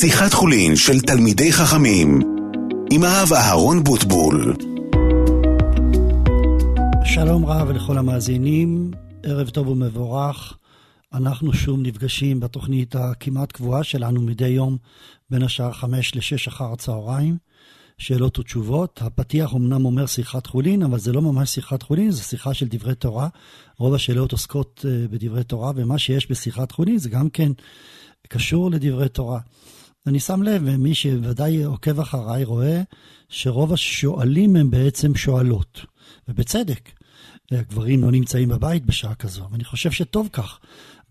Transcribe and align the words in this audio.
שיחת 0.00 0.32
חולין 0.32 0.76
של 0.76 1.00
תלמידי 1.00 1.52
חכמים 1.52 2.20
עם 2.92 3.04
הרב 3.04 3.32
אהרון 3.32 3.84
בוטבול. 3.84 4.56
שלום 7.04 7.46
רב 7.46 7.70
לכל 7.70 7.98
המאזינים, 7.98 8.90
ערב 9.22 9.48
טוב 9.48 9.68
ומבורך. 9.68 10.58
אנחנו 11.12 11.52
שוב 11.52 11.80
נפגשים 11.82 12.40
בתוכנית 12.40 12.94
הכמעט 12.96 13.52
קבועה 13.52 13.84
שלנו 13.84 14.22
מדי 14.22 14.48
יום 14.48 14.76
בין 15.30 15.42
השעה 15.42 15.72
5 15.72 16.14
ל-6 16.14 16.48
אחר 16.48 16.72
הצהריים. 16.72 17.36
שאלות 17.98 18.38
ותשובות. 18.38 19.02
הפתיח 19.02 19.54
אמנם 19.54 19.84
אומר 19.84 20.06
שיחת 20.06 20.46
חולין, 20.46 20.82
אבל 20.82 20.98
זה 20.98 21.12
לא 21.12 21.22
ממש 21.22 21.50
שיחת 21.50 21.82
חולין, 21.82 22.10
זה 22.10 22.22
שיחה 22.22 22.54
של 22.54 22.66
דברי 22.68 22.94
תורה. 22.94 23.28
רוב 23.78 23.94
השאלות 23.94 24.32
עוסקות 24.32 24.84
uh, 24.84 25.12
בדברי 25.12 25.44
תורה, 25.44 25.72
ומה 25.76 25.98
שיש 25.98 26.30
בשיחת 26.30 26.72
חולין 26.72 26.98
זה 26.98 27.08
גם 27.08 27.30
כן 27.30 27.52
קשור 28.28 28.70
לדברי 28.70 29.08
תורה. 29.08 29.40
אני 30.06 30.20
שם 30.20 30.42
לב, 30.42 30.62
ומי 30.64 30.94
שוודאי 30.94 31.64
עוקב 31.64 32.00
אחריי 32.00 32.44
רואה 32.44 32.82
שרוב 33.28 33.72
השואלים 33.72 34.56
הם 34.56 34.70
בעצם 34.70 35.14
שואלות, 35.14 35.80
ובצדק. 36.28 36.90
הגברים 37.50 38.02
לא 38.02 38.10
נמצאים 38.10 38.48
בבית 38.48 38.86
בשעה 38.86 39.14
כזו, 39.14 39.48
ואני 39.50 39.64
חושב 39.64 39.90
שטוב 39.90 40.28
כך. 40.32 40.58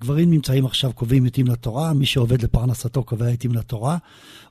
גברים 0.02 0.32
נמצאים 0.32 0.66
עכשיו, 0.66 0.94
קובעים 0.94 1.26
עתים 1.26 1.48
לתורה, 1.48 1.94
מי 1.94 2.06
שעובד 2.06 2.44
לפרנסתו 2.44 3.04
קובע 3.04 3.28
עתים 3.28 3.52
לתורה, 3.52 3.98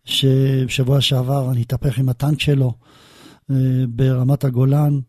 שבשבוע 0.04 1.00
שעבר 1.00 1.50
אני 1.50 1.60
התהפך 1.60 1.98
עם 1.98 2.08
הטנק 2.08 2.40
שלו 2.40 2.74
אה, 3.50 3.56
ברמת 3.88 4.44
הגולן, 4.44 5.00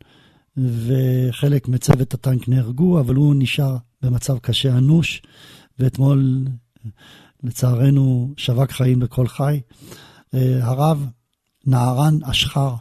וחלק 0.58 1.68
מצוות 1.68 2.14
הטנק 2.14 2.50
נהרגו, 2.50 3.00
אבל 3.00 3.16
הוא 3.16 3.36
נשאר 3.38 3.78
במצב 4.02 4.38
קשה 4.38 4.78
אנוש, 4.78 5.22
ואתמול, 5.80 6.46
לצערנו, 7.44 8.34
שווק 8.38 8.72
חיים 8.72 9.00
בכל 9.00 9.28
חי. 9.28 9.62
אה, 10.34 10.60
הרב 10.62 11.06
נערן 11.66 12.24
אשחר, 12.24 12.76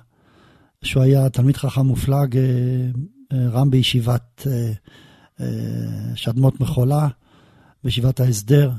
שהוא 0.82 1.02
היה 1.02 1.28
תלמיד 1.28 1.56
חכם 1.56 1.86
מופלג, 1.86 2.36
אה, 2.36 3.48
רם 3.48 3.70
בישיבת 3.70 4.46
שדמות 6.14 6.60
מחולה, 6.60 7.08
בישיבת 7.84 8.20
ההסדר, 8.20 8.70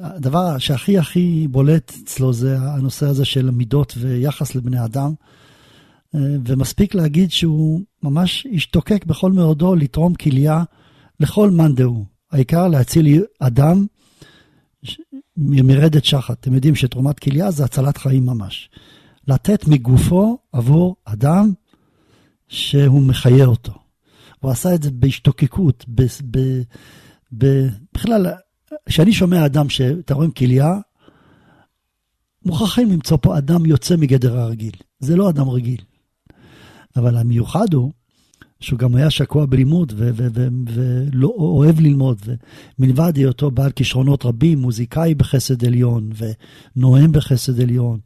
הדבר 0.00 0.58
שהכי 0.58 0.98
הכי 0.98 1.46
בולט 1.50 1.92
אצלו 2.02 2.32
זה 2.32 2.58
הנושא 2.58 3.06
הזה 3.06 3.24
של 3.24 3.50
מידות 3.50 3.94
ויחס 3.98 4.54
לבני 4.54 4.84
אדם. 4.84 5.14
אה, 6.14 6.20
ומספיק 6.46 6.94
להגיד 6.94 7.30
שהוא 7.30 7.80
ממש 8.02 8.46
השתוקק 8.54 9.04
בכל 9.04 9.32
מאודו 9.32 9.74
לתרום 9.74 10.14
כליה 10.14 10.64
לכל 11.20 11.50
מאן 11.50 11.74
דהוא. 11.74 12.04
העיקר 12.32 12.68
להציל 12.68 13.22
אדם 13.40 13.86
מרדת 15.36 16.04
שחת. 16.04 16.40
אתם 16.40 16.54
יודעים 16.54 16.74
שתרומת 16.74 17.18
כליה 17.18 17.50
זה 17.50 17.64
הצלת 17.64 17.96
חיים 17.96 18.26
ממש. 18.26 18.70
לתת 19.28 19.68
מגופו 19.68 20.38
עבור 20.52 20.96
אדם 21.04 21.52
שהוא 22.48 23.02
מחיה 23.02 23.46
אותו. 23.46 23.72
הוא 24.40 24.50
עשה 24.50 24.74
את 24.74 24.82
זה 24.82 24.90
בהשתוקקות, 24.90 25.84
ב, 25.88 26.02
ב, 26.30 26.38
ב, 27.38 27.66
בכלל 27.94 28.26
כשאני 28.86 29.12
שומע 29.12 29.46
אדם 29.46 29.68
שתורם 29.68 30.30
כליה, 30.30 30.74
מוכרחים 32.44 32.90
למצוא 32.90 33.18
פה 33.22 33.38
אדם 33.38 33.66
יוצא 33.66 33.96
מגדר 33.96 34.38
הרגיל. 34.38 34.74
זה 35.00 35.16
לא 35.16 35.30
אדם 35.30 35.48
רגיל. 35.48 35.80
אבל 36.96 37.16
המיוחד 37.16 37.74
הוא 37.74 37.92
שהוא 38.60 38.78
גם 38.78 38.96
היה 38.96 39.10
שקוע 39.10 39.46
בלימוד 39.46 39.92
ולא 39.96 41.28
אוהב 41.28 41.80
ללמוד, 41.80 42.18
ומלבד 42.78 43.16
היותו 43.16 43.50
בעל 43.50 43.70
כישרונות 43.70 44.24
רבים, 44.24 44.58
מוזיקאי 44.58 45.14
בחסד 45.14 45.64
עליון 45.64 46.10
ונואם 46.76 47.12
בחסד 47.12 47.60
עליון, 47.60 47.98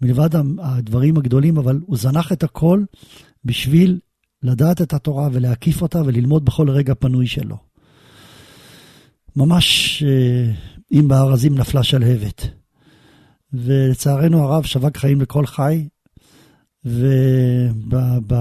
מלבד 0.00 0.30
הדברים 0.58 1.16
הגדולים, 1.16 1.56
אבל 1.56 1.80
הוא 1.86 1.96
זנח 1.96 2.32
את 2.32 2.44
הכל 2.44 2.84
בשביל 3.44 3.98
לדעת 4.42 4.82
את 4.82 4.92
התורה 4.92 5.28
ולהקיף 5.32 5.82
אותה 5.82 6.02
וללמוד 6.06 6.44
בכל 6.44 6.70
רגע 6.70 6.94
פנוי 6.94 7.26
שלו. 7.26 7.65
ממש 9.36 10.02
אה, 10.06 10.52
אם 10.92 11.08
בארזים 11.08 11.54
נפלה 11.54 11.82
שלהבת. 11.82 12.48
ולצערנו 13.52 14.42
הרב 14.42 14.64
שווק 14.64 14.96
חיים 14.96 15.20
לכל 15.20 15.46
חי, 15.46 15.88
וב, 16.84 17.94
ב, 18.26 18.34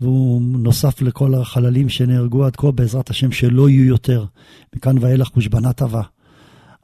והוא 0.00 0.42
נוסף 0.42 1.02
לכל 1.02 1.34
החללים 1.34 1.88
שנהרגו 1.88 2.44
עד 2.44 2.56
כה, 2.56 2.70
בעזרת 2.70 3.10
השם 3.10 3.32
שלא 3.32 3.68
יהיו 3.68 3.84
יותר, 3.84 4.24
מכאן 4.76 4.98
ואילך 5.00 5.28
חושבנה 5.28 5.72
טובה. 5.72 6.02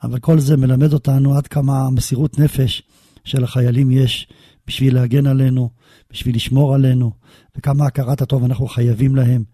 אבל 0.02 0.18
כל 0.18 0.38
זה 0.38 0.56
מלמד 0.56 0.92
אותנו 0.92 1.34
עד 1.34 1.46
כמה 1.46 1.90
מסירות 1.90 2.38
נפש 2.38 2.82
של 3.24 3.44
החיילים 3.44 3.90
יש 3.90 4.28
בשביל 4.66 4.94
להגן 4.94 5.26
עלינו, 5.26 5.70
בשביל 6.12 6.36
לשמור 6.36 6.74
עלינו, 6.74 7.12
וכמה 7.56 7.86
הכרת 7.86 8.22
הטוב 8.22 8.44
אנחנו 8.44 8.66
חייבים 8.66 9.16
להם, 9.16 9.44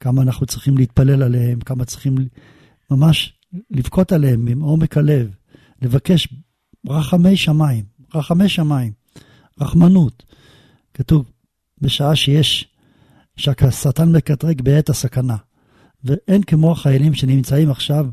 כמה 0.00 0.22
אנחנו 0.22 0.46
צריכים 0.46 0.78
להתפלל 0.78 1.22
עליהם, 1.22 1.60
כמה 1.60 1.84
צריכים 1.84 2.14
ממש 2.90 3.38
לבכות 3.70 4.12
עליהם 4.12 4.58
מעומק 4.58 4.96
הלב, 4.96 5.34
לבקש 5.82 6.28
רחמי 6.88 7.36
שמיים, 7.36 7.84
רחמי 8.14 8.48
שמיים, 8.48 8.92
רחמנות. 9.60 10.22
כתוב, 10.94 11.30
בשעה 11.80 12.16
שיש, 12.16 12.68
שהשטן 13.36 14.16
מקטרג 14.16 14.62
בעת 14.62 14.88
הסכנה. 14.88 15.36
ואין 16.04 16.42
כמו 16.42 16.72
החיילים 16.72 17.14
שנמצאים 17.14 17.70
עכשיו 17.70 18.06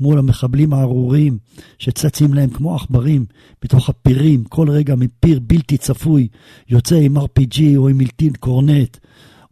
מול 0.00 0.18
המחבלים 0.18 0.72
הארורים, 0.72 1.38
שצצים 1.78 2.34
להם 2.34 2.50
כמו 2.50 2.74
עכברים 2.74 3.24
בתוך 3.62 3.88
הפירים, 3.88 4.44
כל 4.44 4.70
רגע 4.70 4.94
מפיר 4.94 5.40
בלתי 5.42 5.78
צפוי, 5.78 6.28
יוצא 6.68 6.96
עם 6.96 7.16
RPG 7.16 7.60
או 7.76 7.88
עם 7.88 7.98
מילטין 7.98 8.32
קורנט, 8.32 8.96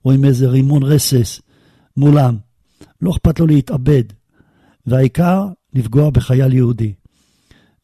או 0.04 0.12
עם 0.12 0.24
איזה 0.24 0.48
רימון 0.48 0.82
רסס 0.82 1.40
מולם. 1.96 2.36
לא 3.00 3.10
אכפת 3.10 3.40
לו 3.40 3.46
להתאבד, 3.46 4.02
והעיקר 4.86 5.48
לפגוע 5.74 6.10
בחייל 6.10 6.52
יהודי. 6.52 6.94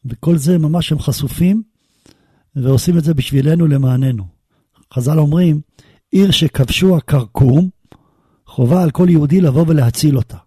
וכל 0.05 0.37
זה 0.37 0.57
ממש 0.57 0.91
הם 0.91 0.99
חשופים, 0.99 1.63
ועושים 2.55 2.97
את 2.97 3.03
זה 3.03 3.13
בשבילנו 3.13 3.67
למעננו. 3.67 4.25
חז"ל 4.93 5.19
אומרים, 5.19 5.61
עיר 6.11 6.31
שכבשו 6.31 6.97
הכרכום, 6.97 7.69
חובה 8.47 8.83
על 8.83 8.91
כל 8.91 9.07
יהודי 9.09 9.41
לבוא 9.41 9.65
ולהציל 9.67 10.17
אותה. 10.17 10.37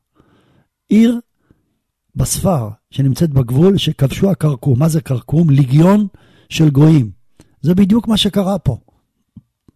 עיר 0.89 1.21
בספר 2.15 2.69
שנמצאת 2.91 3.31
בגבול 3.31 3.79
שכבשו 3.79 4.31
הכרכום. 4.31 4.79
מה 4.79 4.89
זה 4.89 5.01
כרכום? 5.01 5.51
ליגיון 5.51 6.07
של 6.49 6.71
גויים. 6.71 7.11
זה 7.61 7.75
בדיוק 7.75 8.09
מה 8.09 8.17
שקרה 8.17 8.59
פה. 8.59 8.79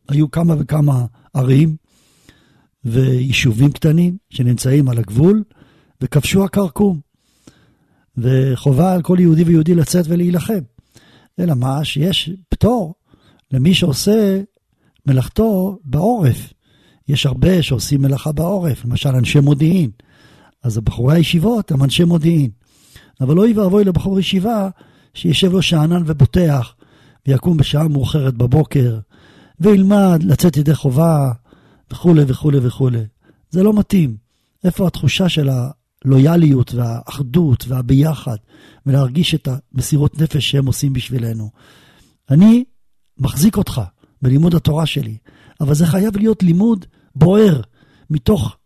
היו 0.08 0.30
כמה 0.30 0.54
וכמה 0.58 1.06
ערים 1.34 1.76
ויישובים 2.84 3.72
קטנים 3.72 4.16
שנמצאים 4.30 4.88
על 4.88 4.98
הגבול, 4.98 5.42
וכבשו 6.02 6.44
הכרכום. 6.44 7.00
וחובה 8.16 8.92
על 8.92 9.02
כל 9.02 9.16
יהודי 9.20 9.42
ויהודי 9.42 9.74
לצאת 9.74 10.04
ולהילחם. 10.08 10.60
אלא 11.38 11.54
מה? 11.54 11.84
שיש 11.84 12.30
פטור 12.48 12.94
למי 13.52 13.74
שעושה 13.74 14.40
מלאכתו 15.06 15.78
בעורף. 15.84 16.52
יש 17.08 17.26
הרבה 17.26 17.62
שעושים 17.62 18.02
מלאכה 18.02 18.32
בעורף, 18.32 18.84
למשל 18.84 19.08
אנשי 19.08 19.40
מודיעין. 19.40 19.90
אז 20.62 20.78
בחורי 20.78 21.14
הישיבות 21.14 21.72
הם 21.72 21.84
אנשי 21.84 22.04
מודיעין. 22.04 22.50
אבל 23.20 23.38
אוי 23.38 23.52
ואבוי 23.52 23.84
לבחור 23.84 24.20
ישיבה 24.20 24.68
שישב 25.14 25.52
לו 25.52 25.62
שאנן 25.62 26.02
ובוטח, 26.06 26.74
ויקום 27.26 27.56
בשעה 27.56 27.88
מאוחרת 27.88 28.34
בבוקר, 28.34 28.98
וילמד 29.60 30.22
לצאת 30.22 30.56
ידי 30.56 30.74
חובה, 30.74 31.32
וכולי 31.90 32.22
וכולי 32.26 32.58
וכולי. 32.62 33.04
זה 33.50 33.62
לא 33.62 33.72
מתאים. 33.72 34.16
איפה 34.64 34.86
התחושה 34.86 35.28
של 35.28 35.48
הלויאליות 36.04 36.74
והאחדות 36.74 37.64
והביחד, 37.68 38.36
ולהרגיש 38.86 39.34
את 39.34 39.48
המסירות 39.48 40.20
נפש 40.20 40.50
שהם 40.50 40.66
עושים 40.66 40.92
בשבילנו. 40.92 41.50
אני 42.30 42.64
מחזיק 43.18 43.56
אותך 43.56 43.80
בלימוד 44.22 44.54
התורה 44.54 44.86
שלי, 44.86 45.16
אבל 45.60 45.74
זה 45.74 45.86
חייב 45.86 46.16
להיות 46.16 46.42
לימוד 46.42 46.86
בוער, 47.14 47.60
מתוך 48.10 48.56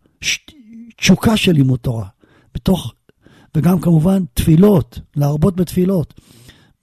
תשוקה 0.96 1.36
של 1.36 1.52
לימוד 1.52 1.78
תורה, 1.78 2.06
בתוך, 2.54 2.94
וגם 3.56 3.81
כמובן 3.81 4.25
תפילות, 4.34 5.00
להרבות 5.16 5.56
בתפילות. 5.56 6.20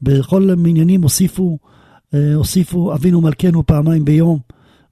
בכל 0.01 0.49
המניינים 0.49 1.03
הוסיפו, 1.03 1.59
אה, 2.13 2.33
הוסיפו 2.35 2.93
אבינו 2.93 3.21
מלכנו 3.21 3.65
פעמיים 3.65 4.05
ביום. 4.05 4.39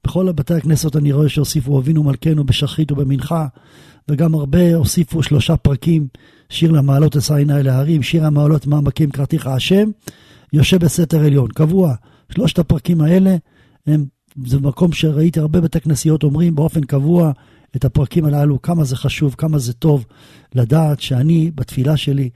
בכל 0.04 0.32
בתי 0.32 0.54
הכנסת 0.54 0.96
אני 0.96 1.12
רואה 1.12 1.30
שהוסיפו 1.30 1.80
אבינו 1.80 2.04
מלכנו 2.04 2.44
בשחרית 2.44 2.92
ובמנחה, 2.92 3.48
וגם 4.10 4.36
הרבה 4.36 4.76
הוסיפו 4.76 5.24
שלושה 5.24 5.58
פרקים, 5.58 6.08
שיר 6.50 6.72
למעלות 6.72 7.18
אשא 7.18 7.34
עיני 7.34 7.64
להרים, 7.64 8.04
שיר 8.04 8.26
המעלות 8.26 8.68
מעמקים 8.68 9.12
קראתיך 9.12 9.48
השם, 9.48 9.90
יושב 10.54 10.86
בסתר 10.86 11.20
עליון, 11.20 11.48
קבוע. 11.48 11.96
שלושת 12.32 12.60
הפרקים 12.60 13.02
האלה, 13.02 13.36
הם, 13.88 14.06
זה 14.46 14.60
מקום 14.60 14.92
שראיתי 14.92 15.40
הרבה 15.40 15.62
בתי 15.62 15.80
כנסיות 15.80 16.24
אומרים 16.24 16.56
באופן 16.56 16.82
קבוע 16.82 17.32
את 17.76 17.86
הפרקים 17.86 18.26
הללו, 18.26 18.62
כמה 18.62 18.84
זה 18.84 18.96
חשוב, 18.96 19.36
כמה 19.38 19.58
זה 19.58 19.74
טוב 19.74 20.06
לדעת 20.56 21.02
שאני 21.02 21.52
בתפילה 21.56 21.98
שלי 21.98 22.30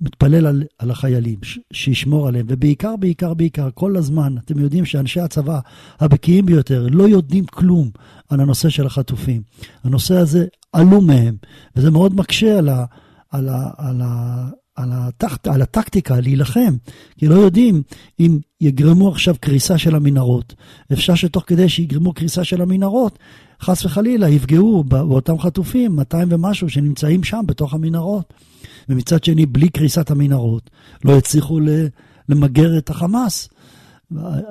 מתפלל 0.00 0.46
על, 0.46 0.64
על 0.78 0.90
החיילים, 0.90 1.38
ש, 1.42 1.58
שישמור 1.72 2.28
עליהם, 2.28 2.46
ובעיקר, 2.48 2.96
בעיקר, 2.96 3.34
בעיקר, 3.34 3.68
כל 3.74 3.96
הזמן, 3.96 4.34
אתם 4.44 4.58
יודעים 4.58 4.84
שאנשי 4.84 5.20
הצבא 5.20 5.60
הבקיאים 6.00 6.46
ביותר 6.46 6.86
לא 6.90 7.08
יודעים 7.08 7.44
כלום 7.44 7.90
על 8.28 8.40
הנושא 8.40 8.68
של 8.68 8.86
החטופים. 8.86 9.42
הנושא 9.84 10.14
הזה 10.14 10.46
עלום 10.72 11.06
מהם, 11.06 11.36
וזה 11.76 11.90
מאוד 11.90 12.14
מקשה 12.14 12.58
על, 12.58 12.68
ה, 12.68 12.84
על, 13.30 13.48
ה, 13.48 13.70
על, 13.76 14.00
ה, 14.04 14.48
על, 14.76 14.88
הטק, 14.92 15.48
על 15.48 15.62
הטקטיקה 15.62 16.20
להילחם, 16.20 16.76
כי 17.18 17.26
לא 17.26 17.34
יודעים 17.34 17.82
אם 18.20 18.38
יגרמו 18.60 19.08
עכשיו 19.08 19.34
קריסה 19.40 19.78
של 19.78 19.94
המנהרות. 19.94 20.54
אפשר 20.92 21.14
שתוך 21.14 21.44
כדי 21.46 21.68
שיגרמו 21.68 22.12
קריסה 22.12 22.44
של 22.44 22.62
המנהרות, 22.62 23.18
חס 23.62 23.84
וחלילה 23.84 24.28
יפגעו 24.28 24.84
באותם 24.84 25.38
חטופים, 25.38 25.96
200 25.96 26.28
ומשהו 26.30 26.68
שנמצאים 26.70 27.24
שם 27.24 27.42
בתוך 27.46 27.74
המנהרות. 27.74 28.34
ומצד 28.88 29.24
שני, 29.24 29.46
בלי 29.46 29.68
קריסת 29.68 30.10
המנהרות, 30.10 30.70
לא 31.04 31.18
הצליחו 31.18 31.60
למגר 32.28 32.78
את 32.78 32.90
החמאס. 32.90 33.48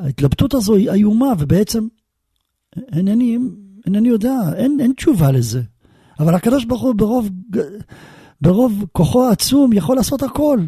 ההתלבטות 0.04 0.54
הזו 0.54 0.76
היא 0.76 0.92
איומה, 0.92 1.34
ובעצם 1.40 1.88
אינני, 2.94 3.38
אינני 3.86 4.10
יודע, 4.10 4.40
אין, 4.56 4.78
אין 4.82 4.94
תשובה 4.94 5.32
לזה. 5.32 5.62
אבל 6.22 6.36
הקדוש 6.36 6.66
ברוך 6.66 6.82
הוא 6.82 6.96
ברוב, 6.96 7.30
ברוב 8.42 8.86
כוחו 8.92 9.28
העצום 9.28 9.74
יכול 9.74 9.96
לעשות 9.96 10.24
הכל. 10.24 10.60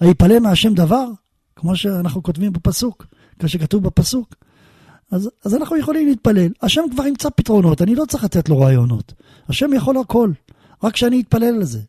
היפלא 0.00 0.38
מהשם 0.38 0.74
דבר, 0.74 1.06
כמו 1.56 1.76
שאנחנו 1.76 2.22
כותבים 2.22 2.52
בפסוק, 2.52 3.06
כשכתוב 3.38 3.82
בפסוק. 3.82 4.34
אז, 5.10 5.30
אז 5.44 5.54
אנחנו 5.54 5.76
יכולים 5.76 6.08
להתפלל. 6.08 6.48
השם 6.62 6.82
כבר 6.90 7.06
ימצא 7.06 7.28
פתרונות, 7.36 7.82
אני 7.82 7.94
לא 7.94 8.04
צריך 8.08 8.24
לתת 8.24 8.48
לו 8.48 8.60
רעיונות. 8.60 9.12
השם 9.48 9.70
יכול 9.72 9.96
הכל, 9.98 10.30
רק 10.82 10.96
שאני 10.96 11.20
אתפלל 11.20 11.54
על 11.54 11.64
זה. 11.64 11.80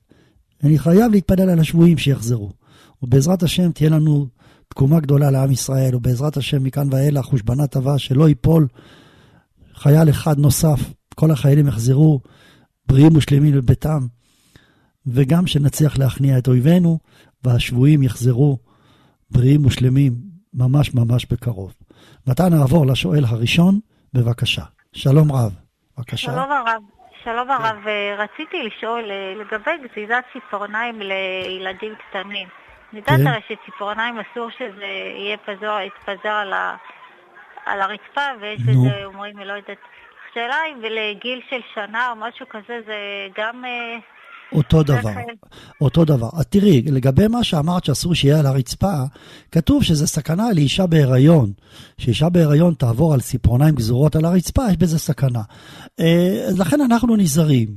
אני 0.63 0.79
חייב 0.79 1.11
להתפלל 1.11 1.49
על 1.49 1.59
השבויים 1.59 1.97
שיחזרו. 1.97 2.51
ובעזרת 3.03 3.43
השם 3.43 3.71
תהיה 3.71 3.89
לנו 3.89 4.27
תקומה 4.67 4.99
גדולה 4.99 5.31
לעם 5.31 5.51
ישראל, 5.51 5.95
ובעזרת 5.95 6.37
השם 6.37 6.63
מכאן 6.63 6.87
ואילך 6.91 7.25
חושבנה 7.25 7.67
טובה, 7.67 7.97
שלא 7.97 8.29
ייפול 8.29 8.67
חייל 9.75 10.09
אחד 10.09 10.39
נוסף, 10.39 10.79
כל 11.15 11.31
החיילים 11.31 11.67
יחזרו 11.67 12.19
בריאים 12.87 13.17
ושלמים 13.17 13.53
לביתם, 13.55 13.99
וגם 15.05 15.47
שנצליח 15.47 15.97
להכניע 15.97 16.37
את 16.37 16.47
אויבינו, 16.47 16.99
והשבויים 17.43 18.03
יחזרו 18.03 18.57
בריאים 19.31 19.65
ושלמים 19.65 20.13
ממש 20.53 20.93
ממש 20.93 21.25
בקרוב. 21.25 21.73
ועתה 22.27 22.43
נעבור 22.49 22.85
לשואל 22.85 23.25
הראשון, 23.25 23.79
בבקשה. 24.13 24.63
שלום 24.93 25.31
רב. 25.31 25.51
בבקשה. 25.97 26.17
שלום 26.17 26.51
הרב. 26.51 26.81
שלום 27.23 27.51
הרב, 27.51 27.75
כן. 27.83 28.15
רציתי 28.17 28.63
לשאול 28.63 29.11
אה, 29.11 29.33
לגבי 29.35 29.71
גזיזת 29.77 30.23
ציפורניים 30.33 30.99
לילדים 31.01 31.93
קטנים. 31.95 32.47
אני 32.91 32.99
יודעת 32.99 33.19
כן. 33.19 33.27
הרי 33.27 33.41
שציפורניים 33.47 34.15
אסור 34.19 34.49
שזה 34.49 34.85
יהיה 35.17 35.37
פזור, 35.37 35.79
יתפזר 35.79 36.29
על, 36.29 36.53
ה, 36.53 36.75
על 37.65 37.81
הרצפה, 37.81 38.21
ויש 38.41 38.61
בזה, 38.61 39.05
אומרים, 39.05 39.39
לא 39.39 39.53
יודעת. 39.53 39.77
השאלה 40.31 40.55
אם 40.71 40.81
לגיל 40.81 41.41
של 41.49 41.61
שנה 41.75 42.11
או 42.11 42.15
משהו 42.15 42.45
כזה 42.49 42.79
זה 42.85 42.95
גם... 43.37 43.65
אה, 43.65 43.97
אותו 44.51 44.83
דבר, 44.83 45.11
אותו 45.81 46.05
דבר. 46.05 46.29
אז 46.33 46.45
תראי, 46.45 46.81
לגבי 46.81 47.27
מה 47.27 47.43
שאמרת 47.43 47.85
שאסור 47.85 48.15
שיהיה 48.15 48.39
על 48.39 48.45
הרצפה, 48.45 48.93
כתוב 49.51 49.83
שזה 49.83 50.07
סכנה 50.07 50.51
לאישה 50.55 50.87
בהיריון. 50.87 51.51
שאישה 51.97 52.29
בהיריון 52.29 52.73
תעבור 52.73 53.13
על 53.13 53.21
ציפורניים 53.21 53.75
גזורות 53.75 54.15
על 54.15 54.25
הרצפה, 54.25 54.61
יש 54.69 54.77
בזה 54.77 54.99
סכנה. 54.99 55.41
אה, 55.99 56.45
אז 56.47 56.59
לכן 56.59 56.81
אנחנו 56.81 57.15
נזהרים. 57.15 57.67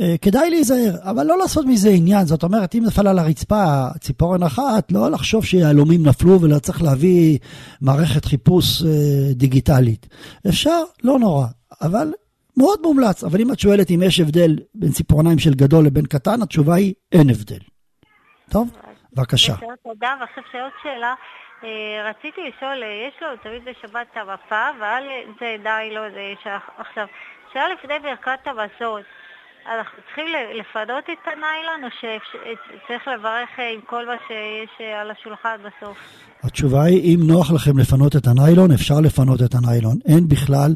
אה, 0.00 0.14
כדאי 0.22 0.50
להיזהר, 0.50 0.96
אבל 1.02 1.26
לא 1.26 1.38
לעשות 1.38 1.66
מזה 1.66 1.90
עניין. 1.90 2.26
זאת 2.26 2.42
אומרת, 2.42 2.74
אם 2.74 2.84
נפל 2.86 3.06
על 3.06 3.18
הרצפה 3.18 3.86
ציפורן 4.00 4.42
אחת, 4.42 4.92
לא 4.92 5.10
לחשוב 5.10 5.44
שיהלומים 5.44 6.06
נפלו 6.06 6.40
ולא 6.40 6.58
צריך 6.58 6.82
להביא 6.82 7.38
מערכת 7.80 8.24
חיפוש 8.24 8.82
אה, 8.82 8.88
דיגיטלית. 9.32 10.06
אפשר, 10.48 10.82
לא 11.02 11.18
נורא. 11.18 11.46
אבל 11.82 12.12
מאוד 12.56 12.80
מומלץ, 12.82 13.24
אבל 13.24 13.40
אם 13.40 13.52
את 13.52 13.58
שואלת 13.58 13.90
אם 13.90 14.00
יש 14.02 14.20
הבדל 14.20 14.56
בין 14.74 14.90
ציפורניים 14.90 15.38
של 15.38 15.50
גדול 15.50 15.86
לבין 15.86 16.06
קטן, 16.06 16.42
התשובה 16.42 16.74
היא 16.74 16.94
אין 17.12 17.30
הבדל. 17.30 17.64
טוב? 18.50 18.76
בבקשה. 19.12 19.54
תודה, 19.82 20.14
ועכשיו 20.20 20.44
שעוד 20.52 20.72
שאלה. 20.82 21.14
אה, 21.64 22.10
רציתי 22.10 22.40
לשאול, 22.48 22.82
אה, 22.82 23.08
יש 23.08 23.22
לו 23.22 23.28
תמיד 23.42 23.62
בשבת 23.64 24.06
את 24.12 24.16
המפה, 24.16 24.68
ועל 24.80 25.04
זה 25.40 25.56
די 25.62 25.90
לו, 25.94 26.02
זה 26.14 26.20
יש 26.20 26.46
עכשיו. 26.78 27.06
שאלה 27.52 27.68
לפני 27.68 27.98
ברכת 27.98 28.46
המזון, 28.46 29.02
אנחנו 29.78 29.98
צריכים 30.06 30.26
לפנות 30.60 31.04
את 31.04 31.24
הניילון, 31.26 31.84
או 31.84 31.88
שצריך 32.00 33.08
לברך 33.08 33.48
אה, 33.58 33.74
עם 33.74 33.80
כל 33.86 34.06
מה 34.06 34.16
שיש 34.28 34.86
על 35.00 35.10
השולחן 35.10 35.56
בסוף? 35.58 35.96
התשובה 36.42 36.82
היא, 36.82 37.14
אם 37.14 37.20
נוח 37.26 37.52
לכם 37.52 37.78
לפנות 37.78 38.16
את 38.16 38.26
הניילון, 38.26 38.72
אפשר 38.72 39.00
לפנות 39.00 39.42
את 39.42 39.54
הניילון. 39.54 39.96
אין 40.06 40.28
בכלל, 40.28 40.74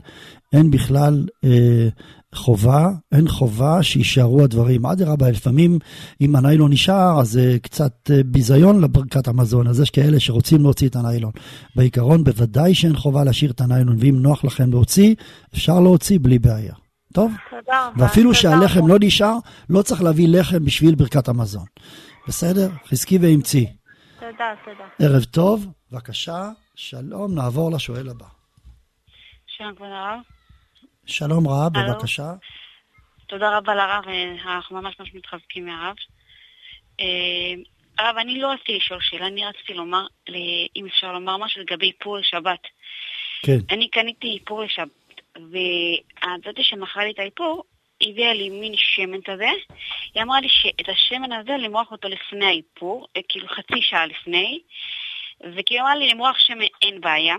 אין 0.53 0.71
בכלל 0.71 1.27
אה, 1.45 1.89
חובה, 2.35 2.89
אין 3.13 3.29
חובה 3.29 3.83
שיישארו 3.83 4.45
הדברים. 4.45 4.87
אדרבה, 4.87 5.31
לפעמים 5.31 5.79
אם 6.21 6.37
הניילון 6.37 6.73
נשאר, 6.73 7.21
אז 7.21 7.29
זה 7.29 7.57
קצת 7.63 8.11
אה, 8.11 8.21
ביזיון 8.25 8.81
לברכת 8.81 9.29
המזון, 9.29 9.67
אז 9.67 9.81
יש 9.81 9.91
כאלה 9.91 10.21
שרוצים 10.21 10.63
להוציא 10.63 10.89
את 10.89 10.97
הניילון. 10.97 11.33
בעיקרון, 11.77 12.25
בוודאי 12.25 12.75
שאין 12.75 12.97
חובה 12.97 13.25
להשאיר 13.25 13.51
את 13.51 13.61
הניילון, 13.61 13.97
ואם 14.01 14.15
נוח 14.19 14.45
לכם 14.45 14.71
להוציא, 14.71 15.15
אפשר 15.55 15.81
להוציא 15.81 16.19
בלי 16.23 16.39
בעיה. 16.39 16.84
טוב? 17.15 17.33
תודה 17.51 17.87
רבה. 17.87 18.05
ואפילו 18.05 18.35
שהלחם 18.35 18.87
לא 18.89 18.97
נשאר, 19.01 19.35
לא 19.71 19.83
צריך 19.83 20.03
להביא 20.03 20.29
לחם 20.39 20.65
בשביל 20.65 20.95
ברכת 20.95 21.29
המזון. 21.29 21.67
בסדר? 22.29 22.69
חזקי 22.87 23.19
ואמצי. 23.23 23.67
תודה, 24.21 24.55
תודה. 24.65 24.85
ערב 24.99 25.25
טוב, 25.25 25.67
בבקשה, 25.93 26.49
שלום, 26.75 27.35
נעבור 27.35 27.71
לשואל 27.73 28.09
הבא. 28.09 28.27
שלום, 29.47 29.75
כבוד 29.75 29.89
הרב. 29.89 30.21
שלום 31.07 31.49
רב, 31.49 31.73
בבקשה. 31.73 32.33
תודה 33.27 33.59
רבה 33.59 33.75
לרב, 33.75 34.05
אנחנו 34.47 34.81
ממש 34.81 34.95
ממש 35.01 35.15
מתחזקים 35.15 35.67
מהרב. 35.67 35.95
אה, 37.01 37.55
הרב, 37.99 38.17
אני 38.17 38.41
לא 38.41 38.53
רציתי 38.53 38.77
לשאול 38.77 39.01
שאלה, 39.03 39.27
אני 39.27 39.47
רציתי 39.47 39.75
לומר, 39.75 40.07
אם 40.77 40.87
אפשר 40.87 41.13
לומר 41.13 41.37
משהו 41.37 41.63
לגבי 41.63 41.87
איפור 41.87 42.19
לשבת. 42.19 42.61
כן. 43.43 43.59
אני 43.71 43.89
קניתי 43.89 44.39
איפור 44.41 44.63
לשבת, 44.63 45.04
והזאתי 45.37 46.65
שמכרה 46.65 47.05
לי 47.05 47.11
את 47.11 47.19
האיפור, 47.19 47.65
הביאה 48.03 48.35
לי 48.35 48.51
מין 48.51 48.73
שמן 48.77 49.23
כזה, 49.25 49.49
היא 50.15 50.23
אמרה 50.23 50.41
לי 50.41 50.49
שאת 50.49 50.89
השמן 50.89 51.33
הזה 51.33 51.53
למרוח 51.59 51.93
אותו 51.93 52.09
לפני 52.09 52.47
האיפור, 52.47 53.07
אה, 53.17 53.21
כאילו 53.29 53.49
חצי 53.49 53.83
שעה 53.83 54.07
לפני, 54.07 54.61
וכאילו 55.57 55.81
אמרה 55.81 55.97
לי 55.97 56.09
למרוח 56.09 56.39
שמן 56.39 56.67
אין 56.83 57.01
בעיה, 57.01 57.37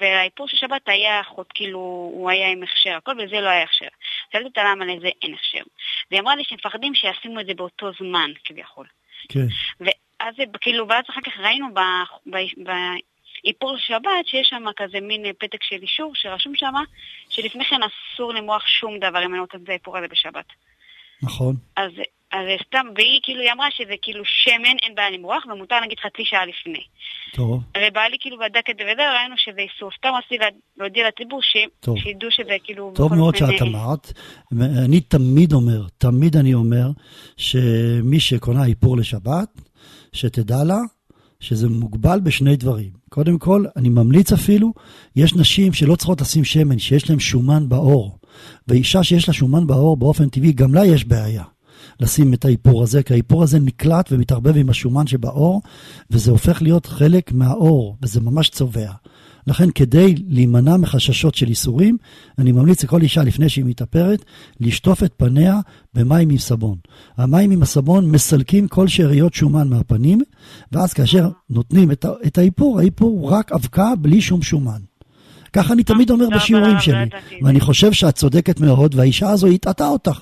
והאיפור 0.00 0.48
של 0.48 0.56
שבת 0.56 0.88
היה 0.88 1.20
אחות, 1.20 1.52
כאילו, 1.54 1.78
הוא 2.12 2.30
היה 2.30 2.48
עם 2.48 2.62
הכשר, 2.62 2.96
הכל, 2.96 3.12
וזה 3.12 3.40
לא 3.40 3.48
היה 3.48 3.62
הכשר. 3.62 3.86
שאלתי 4.32 4.46
אותה 4.46 4.64
למה 4.64 4.84
לזה 4.84 5.08
אין 5.22 5.34
הכשר. 5.34 5.62
והיא 6.10 6.20
אמרה 6.20 6.36
לי 6.36 6.44
שמפחדים 6.44 6.94
שישימו 6.94 7.40
את 7.40 7.46
זה 7.46 7.54
באותו 7.54 7.90
זמן, 7.98 8.30
כביכול. 8.44 8.86
כן. 9.28 9.46
ואז 9.80 10.34
כאילו, 10.60 10.88
ואז 10.88 11.04
אחר 11.10 11.20
כך 11.20 11.38
ראינו 11.38 11.66
באיפור 13.44 13.76
שבת 13.78 14.26
שיש 14.26 14.48
שם 14.48 14.64
כזה 14.76 15.00
מין 15.00 15.22
פתק 15.38 15.62
של 15.62 15.82
אישור 15.82 16.12
שרשום 16.14 16.54
שם, 16.54 16.74
שלפני 17.28 17.64
כן 17.64 17.80
אסור 17.82 18.34
למרוח 18.34 18.66
שום 18.66 18.98
דבר 18.98 19.24
אם 19.24 19.34
אני 19.34 19.40
רוצה 19.40 19.58
את 19.64 19.68
האיפור 19.68 19.98
הזה 19.98 20.06
בשבת. 20.08 20.46
נכון. 21.22 21.54
אז 21.76 21.90
אז 22.32 22.46
סתם, 22.66 22.86
והיא 22.96 23.20
כאילו, 23.22 23.40
היא 23.40 23.52
אמרה 23.52 23.66
שזה 23.70 23.94
כאילו 24.02 24.24
שמן, 24.24 24.76
אין 24.82 24.94
בעיה 24.94 25.10
למרוח, 25.10 25.46
ומותר 25.46 25.76
נגיד 25.84 25.98
חצי 25.98 26.22
שעה 26.24 26.46
לפני. 26.46 26.84
טוב. 27.34 27.62
ובעלי 27.76 28.16
כאילו 28.20 28.38
בדק 28.38 28.70
את 28.70 28.76
זה 28.78 28.84
וזה, 28.92 29.02
ראינו 29.12 29.34
שזה 29.38 29.60
איסור. 29.60 29.90
סתם 29.98 30.08
רציתי 30.18 30.44
להודיע 30.76 31.08
לציבור 31.08 31.42
ש... 31.42 31.56
שידעו 32.02 32.30
שזה 32.30 32.56
כאילו... 32.64 32.92
טוב 32.96 33.14
מאוד 33.14 33.36
שאת 33.36 33.62
אה, 33.62 33.66
אמרת. 33.66 34.12
אני 34.84 35.00
תמיד 35.00 35.52
אומר, 35.52 35.80
תמיד 35.98 36.36
אני 36.36 36.54
אומר, 36.54 36.86
שמי 37.36 38.20
שקונה 38.20 38.66
איפור 38.66 38.96
לשבת, 38.96 39.48
שתדע 40.12 40.64
לה 40.66 40.78
שזה 41.40 41.68
מוגבל 41.68 42.20
בשני 42.20 42.56
דברים. 42.56 42.90
קודם 43.08 43.38
כל, 43.38 43.64
אני 43.76 43.88
ממליץ 43.88 44.32
אפילו, 44.32 44.72
יש 45.16 45.34
נשים 45.34 45.72
שלא 45.72 45.96
צריכות 45.96 46.20
לשים 46.20 46.44
שמן, 46.44 46.78
שיש 46.78 47.10
להן 47.10 47.18
שומן 47.18 47.68
בעור. 47.68 48.18
ואישה 48.68 49.04
שיש 49.04 49.28
לה 49.28 49.34
שומן 49.34 49.66
בעור 49.66 49.96
באופן 49.96 50.28
טבעי, 50.28 50.52
גם 50.52 50.74
לה 50.74 50.86
יש 50.86 51.04
בעיה. 51.04 51.44
לשים 52.00 52.34
את 52.34 52.44
האיפור 52.44 52.82
הזה, 52.82 53.02
כי 53.02 53.12
האיפור 53.12 53.42
הזה 53.42 53.58
נקלט 53.58 54.12
ומתערבב 54.12 54.56
עם 54.56 54.70
השומן 54.70 55.06
שבעור, 55.06 55.62
וזה 56.10 56.30
הופך 56.30 56.62
להיות 56.62 56.86
חלק 56.86 57.32
מהעור, 57.32 57.96
וזה 58.02 58.20
ממש 58.20 58.48
צובע. 58.48 58.90
לכן 59.46 59.70
כדי 59.70 60.14
להימנע 60.28 60.76
מחששות 60.76 61.34
של 61.34 61.48
איסורים, 61.48 61.96
אני 62.38 62.52
ממליץ 62.52 62.84
לכל 62.84 63.02
אישה 63.02 63.22
לפני 63.22 63.48
שהיא 63.48 63.64
מתאפרת, 63.64 64.24
לשטוף 64.60 65.02
את 65.02 65.12
פניה 65.16 65.60
במים 65.94 66.30
עם 66.30 66.38
סבון. 66.38 66.76
המים 67.16 67.50
עם 67.50 67.62
הסבון 67.62 68.10
מסלקים 68.10 68.68
כל 68.68 68.88
שאריות 68.88 69.34
שומן 69.34 69.68
מהפנים, 69.68 70.20
ואז 70.72 70.92
כאשר 70.92 71.28
נותנים 71.50 71.90
את, 71.90 72.06
את 72.26 72.38
האיפור, 72.38 72.78
האיפור 72.78 73.10
הוא 73.10 73.30
רק 73.30 73.52
אבקה 73.52 73.92
בלי 74.00 74.20
שום 74.20 74.42
שומן. 74.42 74.80
ככה 75.52 75.72
אני 75.72 75.84
תמיד 75.84 76.10
אומר 76.10 76.28
לא, 76.28 76.36
בשיעורים 76.36 76.80
שלי, 76.80 77.04
זה. 77.30 77.36
ואני 77.42 77.60
חושב 77.60 77.92
שאת 77.92 78.14
צודקת 78.14 78.60
מאוד, 78.60 78.94
והאישה 78.94 79.30
הזו 79.30 79.46
הטעתה 79.46 79.88
אותך. 79.88 80.20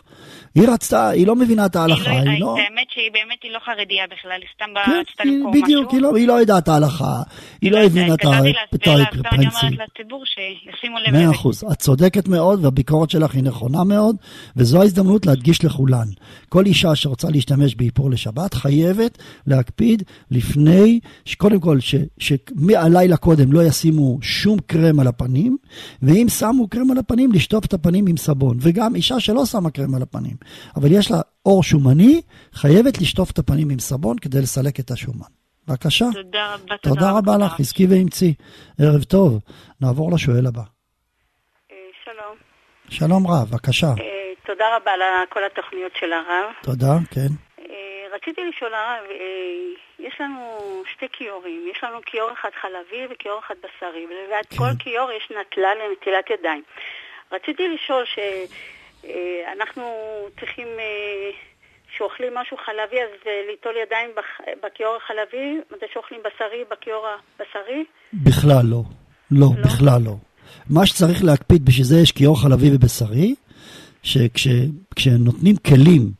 היא 0.60 0.68
רצתה, 0.68 1.08
היא 1.08 1.26
לא 1.26 1.36
מבינה 1.36 1.66
את 1.66 1.76
ההלכה, 1.76 2.10
היא 2.10 2.18
היא 2.30 2.40
לא... 2.40 2.46
לא... 2.46 2.56
האמת 2.58 2.86
שהיא 2.94 3.10
באמת 3.12 3.38
היא 3.42 3.52
לא 3.52 3.58
חרדיה 3.64 4.04
בכלל, 4.12 4.30
היא 4.40 4.48
סתם 4.54 4.64
כן, 4.86 4.92
רצתה 5.00 5.22
היא- 5.22 5.32
למכור 5.32 5.52
בדיוק, 5.52 5.86
משהו. 5.86 5.96
היא 5.96 6.02
לא- 6.02 6.16
היא 6.16 6.28
לא 6.28 6.32
יודעת 6.32 6.68
ההלכה, 6.68 7.22
היא 7.62 7.72
לא 7.72 7.78
הבינה 7.78 8.14
את 8.14 8.20
כתבתי 8.20 8.52
לה, 8.52 8.60
ה- 8.60 8.74
את 8.74 8.80
סטלה, 8.82 8.94
סתם 9.04 9.18
אני 9.18 9.26
הפרינציפ. 9.26 9.62
אומרת 9.62 9.88
לציבור 9.98 10.22
שישימו 10.26 10.96
לב 11.06 11.12
מאה. 11.14 11.30
אחוז. 11.30 11.64
את 11.72 11.78
צודקת 11.78 12.28
מאוד, 12.28 12.64
והביקורת 12.64 13.10
שלך 13.10 13.34
היא 13.34 13.42
נכונה 13.42 13.84
מאוד, 13.84 14.16
וזו 14.56 14.80
ההזדמנות 14.80 15.26
להדגיש 15.26 15.64
לכולן. 15.64 16.06
כל 16.48 16.66
אישה 16.66 16.94
שרוצה 16.94 17.28
להשתמש 17.30 17.74
באיפור 17.74 18.10
לשבת, 18.10 18.54
חייבת 18.54 19.18
להקפיד 19.46 20.02
לפני, 20.30 21.00
קודם 21.36 21.60
כל, 21.60 21.78
שמהלילה 22.18 23.16
קודם 23.16 23.52
לא 23.52 23.64
ישימו 23.64 24.18
שום 24.22 24.58
קרם 24.66 25.00
על 25.00 25.06
הפנים, 25.06 25.56
ואם 26.02 26.26
שמו 26.28 26.68
קרם 26.68 26.90
על 26.90 26.98
הפנים, 26.98 27.32
לשטוף 27.32 27.64
את 27.64 27.74
הפנים 27.74 28.06
עם 28.06 28.16
סבון. 28.16 28.56
וגם 28.60 28.94
אישה 28.94 29.20
שלא 29.20 29.46
שמה 29.46 29.70
קרם 29.70 29.94
על 29.94 30.02
הפנים, 30.02 30.36
אבל 30.76 30.88
יש 30.92 31.10
לה 31.10 31.16
עור 31.42 31.62
שומני, 31.62 32.20
חייבת 32.52 33.00
לשטוף 33.00 33.30
את 33.30 33.38
הפנים 33.38 33.70
עם 33.70 33.78
סבון 33.78 34.18
כדי 34.18 34.38
לסלק 34.38 34.80
את 34.80 34.90
השומן. 34.90 35.32
בבקשה. 35.68 36.04
תודה 36.12 36.54
רבה, 36.54 36.76
תודה 36.76 37.10
רבה 37.18 37.32
לך, 37.44 37.52
חזקי 37.52 37.86
ואמצי. 37.90 38.34
ערב 38.80 39.02
טוב. 39.02 39.38
נעבור 39.80 40.10
לשואל 40.14 40.46
הבא. 40.46 40.62
אה, 41.72 41.76
שלום. 42.04 42.36
שלום 42.90 43.26
רב, 43.26 43.48
בבקשה. 43.50 43.86
אה, 43.86 44.32
תודה 44.46 44.76
רבה 44.76 44.90
על 44.90 45.02
כל 45.28 45.44
התוכניות 45.44 45.92
של 46.00 46.12
הרב. 46.12 46.50
תודה, 46.62 46.92
כן. 47.10 47.32
אה, 47.58 48.04
רציתי 48.14 48.40
לשאול 48.48 48.74
הרב, 48.74 49.04
יש 49.98 50.14
לנו 50.20 50.58
שתי 50.92 51.06
כיורים, 51.12 51.68
יש 51.72 51.84
לנו 51.84 51.98
כיור 52.06 52.30
אחד 52.32 52.48
חלבי 52.60 53.06
וכיור 53.10 53.38
אחד 53.38 53.54
בשרי, 53.58 54.06
וליד 54.06 54.46
כן. 54.50 54.56
כל 54.56 54.70
כיור 54.78 55.10
יש 55.12 55.28
נטלה 55.30 55.68
לנטילת 55.74 56.30
ידיים. 56.30 56.62
רציתי 57.32 57.68
לשאול 57.68 58.04
שאנחנו 59.02 59.82
צריכים, 60.40 60.66
אה, 60.78 61.30
שאוכלים 61.96 62.34
משהו 62.34 62.56
חלבי, 62.56 63.00
אז 63.02 63.10
אה, 63.26 63.32
ליטול 63.50 63.74
ידיים 63.86 64.10
בכיור 64.64 64.96
החלבי, 64.96 65.60
מתי 65.72 65.86
שאוכלים 65.92 66.20
בשרי, 66.20 66.64
בכיור 66.70 67.06
הבשרי? 67.06 67.84
בכלל 68.12 68.62
לא. 68.64 68.82
לא, 69.30 69.48
בכלל 69.64 70.00
לא. 70.04 70.14
מה 70.70 70.86
שצריך 70.86 71.24
להקפיד, 71.24 71.64
בשביל 71.64 71.86
זה 71.86 71.98
יש 71.98 72.12
כיור 72.12 72.42
חלבי 72.42 72.70
ובשרי, 72.74 73.34
שכשנותנים 74.02 75.56
כלים 75.56 76.12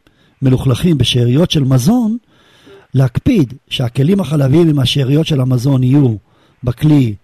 מלוכלכים 0.42 0.98
בשאריות 0.98 1.50
של 1.50 1.64
מזון, 1.64 2.18
להקפיד 2.94 3.54
שהכלים 3.70 4.20
החלביים 4.20 4.68
עם 4.68 4.78
השאריות 4.78 5.26
של 5.26 5.40
המזון 5.40 5.82
יהיו 5.82 6.16
בכלי 6.64 7.14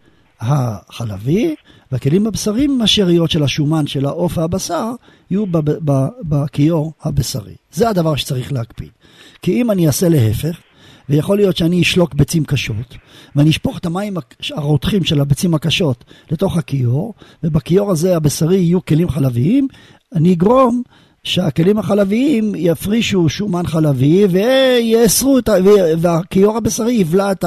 החלבי, 0.41 1.55
והכלים 1.93 2.26
הבשריים 2.26 2.83
השאריות 2.83 3.31
של 3.31 3.43
השומן 3.43 3.87
של 3.87 4.07
העוף 4.07 4.38
והבשר 4.38 4.91
יהיו 5.31 5.45
בכיור 6.23 6.93
הבשרי. 7.03 7.55
זה 7.73 7.88
הדבר 7.88 8.17
שצריך 8.17 8.53
להקפיד. 8.53 8.91
כי 9.43 9.61
אם 9.61 9.71
אני 9.71 9.87
אעשה 9.87 10.09
להפך, 10.09 10.57
ויכול 11.09 11.37
להיות 11.37 11.57
שאני 11.57 11.83
אשלוק 11.83 12.14
ביצים 12.14 12.45
קשות, 12.45 12.97
ואני 13.37 13.50
אשפוך 13.50 13.79
את 13.79 13.87
המים 13.87 14.17
הרותחים 14.50 15.05
של 15.05 15.21
הביצים 15.21 15.55
הקשות 15.55 16.05
לתוך 16.31 16.57
הכיור, 16.57 17.14
ובכיור 17.45 17.91
הזה 17.91 18.17
הבשרי 18.17 18.57
יהיו 18.57 18.85
כלים 18.85 19.09
חלביים, 19.09 19.69
אני 20.14 20.33
אגרום 20.33 20.83
שהכלים 21.25 21.79
החלביים 21.79 22.53
יפרישו 22.57 23.29
שומן 23.29 23.67
חלבי 23.67 24.26
ויאסרו 24.26 25.38
את 25.38 25.49
ה... 25.49 25.53
והכיור 25.99 26.57
הבשרי 26.57 26.93
יבלע 26.93 27.33
את 27.33 27.45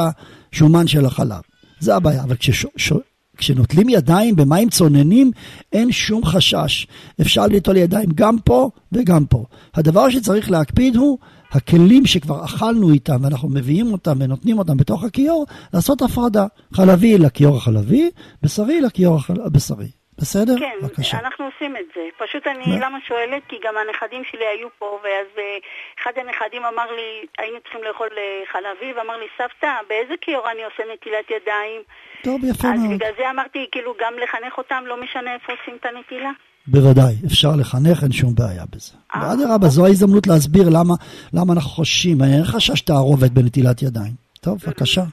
השומן 0.52 0.88
של 0.88 1.06
החלב. 1.06 1.42
זה 1.80 1.96
הבעיה. 1.96 2.24
אבל 2.24 2.36
כשש... 2.36 2.66
ש... 2.78 2.94
כשנוטלים 3.38 3.90
ידיים 3.90 4.36
במים 4.36 4.70
צוננים, 4.70 5.32
אין 5.74 5.92
שום 5.92 6.26
חשש. 6.26 6.88
אפשר 7.22 7.48
ליטול 7.48 7.78
ידיים 7.78 8.10
גם 8.16 8.40
פה 8.40 8.70
וגם 8.92 9.26
פה. 9.26 9.46
הדבר 9.74 10.10
שצריך 10.10 10.52
להקפיד 10.52 10.96
הוא 10.96 11.18
הכלים 11.52 12.06
שכבר 12.06 12.46
אכלנו 12.46 12.92
איתם 12.92 13.18
ואנחנו 13.22 13.50
מביאים 13.50 13.94
אותם 13.94 14.18
ונותנים 14.20 14.60
אותם 14.60 14.78
בתוך 14.78 15.04
הכיור, 15.04 15.46
לעשות 15.74 16.02
הפרדה. 16.02 16.46
חלבי 16.74 17.18
לכיור 17.18 17.58
החלבי, 17.58 18.10
בשרי 18.44 18.82
לכיור 18.82 19.20
הבשרי. 19.46 19.97
בסדר? 20.20 20.56
כן, 20.60 20.76
בבקשה. 20.82 21.20
אנחנו 21.20 21.46
עושים 21.46 21.78
את 21.78 21.88
זה. 21.96 22.02
פשוט 22.24 22.44
אני, 22.48 22.68
מה? 22.68 22.86
למה 22.86 22.98
שואלת? 23.08 23.44
כי 23.50 23.56
גם 23.66 23.76
הנכדים 23.82 24.24
שלי 24.30 24.46
היו 24.54 24.68
פה, 24.80 25.00
ואז 25.04 25.30
אה, 25.38 25.58
אחד 26.00 26.14
הנכדים 26.22 26.64
אמר 26.72 26.90
לי, 26.98 27.10
היינו 27.40 27.58
צריכים 27.64 27.82
לאכול 27.88 28.10
אה, 28.18 28.24
חלבי, 28.52 28.90
ואמר 28.96 29.18
לי, 29.22 29.28
סבתא, 29.38 29.72
באיזה 29.90 30.14
כיור 30.22 30.46
אני 30.52 30.64
עושה 30.70 30.84
נטילת 30.94 31.28
ידיים? 31.36 31.82
טוב, 32.24 32.38
יפה 32.50 32.68
אז 32.74 32.80
מאוד. 32.80 32.96
בגלל 32.96 33.14
זה 33.20 33.26
אמרתי, 33.34 33.60
כאילו, 33.72 33.92
גם 34.02 34.14
לחנך 34.24 34.54
אותם, 34.58 34.82
לא 34.92 34.96
משנה 35.04 35.30
איפה 35.34 35.50
עושים 35.56 35.76
את 35.80 35.86
הנטילה? 35.90 36.32
בוודאי, 36.68 37.14
אפשר 37.28 37.52
לחנך, 37.60 37.98
אין 38.04 38.12
שום 38.12 38.32
בעיה 38.36 38.66
בזה. 38.72 38.94
אה. 39.16 39.20
ואדרבה, 39.22 39.68
זו 39.76 39.86
ההזדמנות 39.86 40.28
להסביר 40.28 40.68
למה, 40.78 40.96
למה 41.38 41.50
אנחנו 41.54 41.72
חוששים, 41.78 42.18
אין 42.22 42.44
חשש 42.54 42.82
תערובת 42.82 43.32
בנטילת 43.32 43.82
ידיים. 43.82 44.14
טוב, 44.42 44.58
בבקשה. 44.64 45.04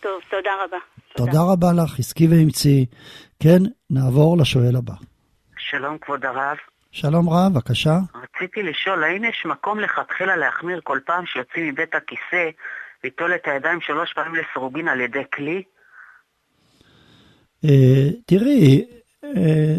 טוב, 0.00 0.18
תודה 0.30 0.50
רבה. 0.64 0.78
תודה 1.16 1.40
רבה 1.52 1.66
לך, 1.72 1.90
חזקי 1.90 2.26
ואמצי. 2.26 2.86
כן, 3.40 3.62
נעבור 3.90 4.38
לשואל 4.38 4.76
הבא. 4.76 4.94
שלום 5.58 5.98
כבוד 5.98 6.24
הרב, 6.24 6.56
שלום 6.96 7.30
רב, 7.30 7.52
בבקשה. 7.52 7.98
רציתי 8.14 8.62
לשאול 8.62 9.04
האם 9.04 9.24
יש 9.24 9.46
מקום 9.46 9.80
לכתחילה 9.80 10.36
להחמיר 10.36 10.80
כל 10.84 10.98
פעם 11.06 11.26
שיוצאים 11.26 11.68
מבית 11.68 11.94
הכיסא 11.94 12.50
ליטול 13.04 13.34
את 13.34 13.40
הידיים 13.44 13.80
שלוש 13.80 14.12
פעמים 14.12 14.34
לסירוגין 14.34 14.88
על 14.88 15.00
ידי 15.00 15.22
כלי? 15.34 15.62
אה, 17.64 18.08
תראי, 18.26 18.84
אה, 19.24 19.76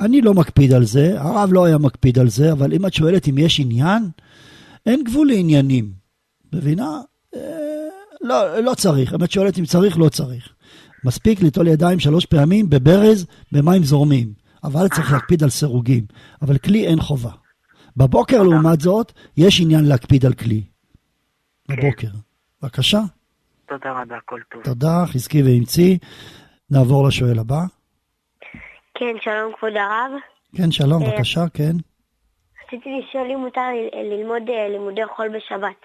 אני 0.00 0.20
לא 0.20 0.34
מקפיד 0.34 0.72
על 0.72 0.84
זה, 0.84 1.20
הרב 1.20 1.52
לא 1.52 1.64
היה 1.64 1.78
מקפיד 1.78 2.18
על 2.18 2.28
זה, 2.28 2.52
אבל 2.52 2.72
אם 2.74 2.86
את 2.86 2.94
שואלת 2.94 3.28
אם 3.28 3.38
יש 3.38 3.60
עניין, 3.60 4.02
אין 4.86 5.04
גבול 5.04 5.28
לעניינים. 5.28 5.84
מבינה? 6.52 6.90
אה, 7.34 7.40
לא, 8.20 8.58
לא 8.58 8.74
צריך. 8.74 9.14
אם 9.14 9.24
את 9.24 9.30
שואלת 9.30 9.58
אם 9.58 9.64
צריך, 9.64 9.98
לא 9.98 10.08
צריך. 10.08 10.48
מספיק 11.04 11.40
ליטול 11.42 11.68
ידיים 11.68 12.00
שלוש 12.00 12.26
פעמים 12.26 12.70
בברז, 12.70 13.26
במים 13.52 13.82
זורמים. 13.82 14.32
אבל 14.64 14.88
צריך 14.88 15.12
להקפיד 15.12 15.42
על 15.42 15.50
סירוגים. 15.50 16.04
אבל 16.42 16.58
כלי 16.58 16.86
אין 16.86 17.00
חובה. 17.00 17.30
בבוקר, 17.96 18.42
לעומת 18.42 18.80
זאת, 18.80 19.12
יש 19.36 19.60
עניין 19.60 19.84
להקפיד 19.84 20.26
על 20.26 20.32
כלי. 20.32 20.62
בבוקר. 21.68 22.08
בבקשה. 22.62 23.00
תודה 23.68 24.02
רבה, 24.02 24.16
כל 24.24 24.40
טוב. 24.52 24.62
תודה, 24.62 25.04
חזקי 25.06 25.42
ואמצי. 25.42 25.98
נעבור 26.70 27.08
לשואל 27.08 27.38
הבא. 27.38 27.60
כן, 28.94 29.14
שלום 29.20 29.52
כבוד 29.58 29.72
הרב. 29.76 30.12
כן, 30.56 30.70
שלום, 30.72 31.02
אה, 31.02 31.10
בבקשה, 31.10 31.44
כן. 31.54 31.72
רציתי 32.66 32.88
לשאול 33.08 33.30
אם 33.34 33.38
מותר 33.38 33.60
ל- 33.60 34.12
ללמוד 34.14 34.42
אה, 34.48 34.68
לימודי 34.68 35.00
חול 35.16 35.28
בשבת. 35.28 35.76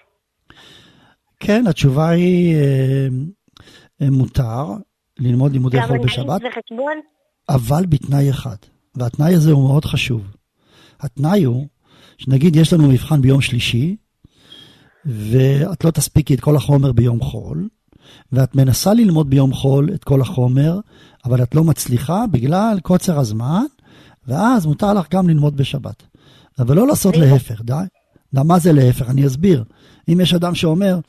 כן, 1.40 1.64
התשובה 1.70 2.10
היא 2.10 2.56
אה, 2.56 3.08
אה, 4.02 4.08
מותר 4.12 4.66
ללמוד 5.20 5.52
לימודי 5.52 5.82
חול 5.88 5.98
בשבת? 5.98 6.42
אבל 7.50 7.86
בתנאי 7.86 8.30
אחד, 8.30 8.56
והתנאי 8.96 9.36
הזה 9.36 9.52
הוא 9.52 9.68
מאוד 9.68 9.86
חשוב. 9.86 10.22
התנאי 11.00 11.44
הוא, 11.44 11.68
שנגיד 12.18 12.56
יש 12.56 12.74
לנו 12.74 12.88
מבחן 12.88 13.22
ביום 13.22 13.42
שלישי, 13.42 13.96
ואת 15.06 15.84
לא 15.84 15.92
תספיקי 15.92 16.34
את 16.34 16.40
כל 16.40 16.56
החומר 16.56 16.92
ביום 16.92 17.22
חול, 17.22 17.68
ואת 18.32 18.56
מנסה 18.56 18.94
ללמוד 18.94 19.30
ביום 19.30 19.54
חול 19.54 19.90
את 19.94 20.04
כל 20.04 20.22
החומר, 20.22 20.80
אבל 21.26 21.44
את 21.44 21.56
לא 21.56 21.64
מצליחה 21.64 22.26
בגלל 22.32 22.78
קוצר 22.82 23.20
הזמן, 23.20 23.64
ואז 24.28 24.66
מותר 24.66 24.94
לך 24.94 25.06
גם 25.12 25.30
ללמוד 25.30 25.58
בשבת. 25.58 26.04
אבל 26.60 26.76
לא 26.76 26.88
לעשות 26.88 27.18
להפך, 27.18 27.62
די. 27.62 27.74
מה 28.34 28.60
זה 28.60 28.74
להפך? 28.74 29.10
אני 29.10 29.28
אסביר. 29.28 29.64
אם 30.10 30.20
יש 30.22 30.34
אדם 30.34 30.56
שאומר, 30.56 31.00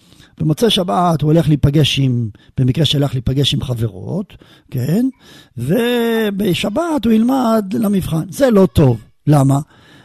במוצאי 0.40 0.70
שבת 0.70 1.22
הוא 1.22 1.32
הולך 1.32 1.48
להיפגש 1.48 1.98
עם, 1.98 2.28
במקרה 2.58 2.84
שהלך 2.84 3.14
להיפגש 3.14 3.54
עם 3.54 3.62
חברות, 3.62 4.36
כן? 4.70 5.06
ובשבת 5.56 7.04
הוא 7.04 7.12
ילמד 7.12 7.74
למבחן. 7.78 8.24
זה 8.30 8.50
לא 8.50 8.66
טוב. 8.72 9.00
למה? 9.26 9.58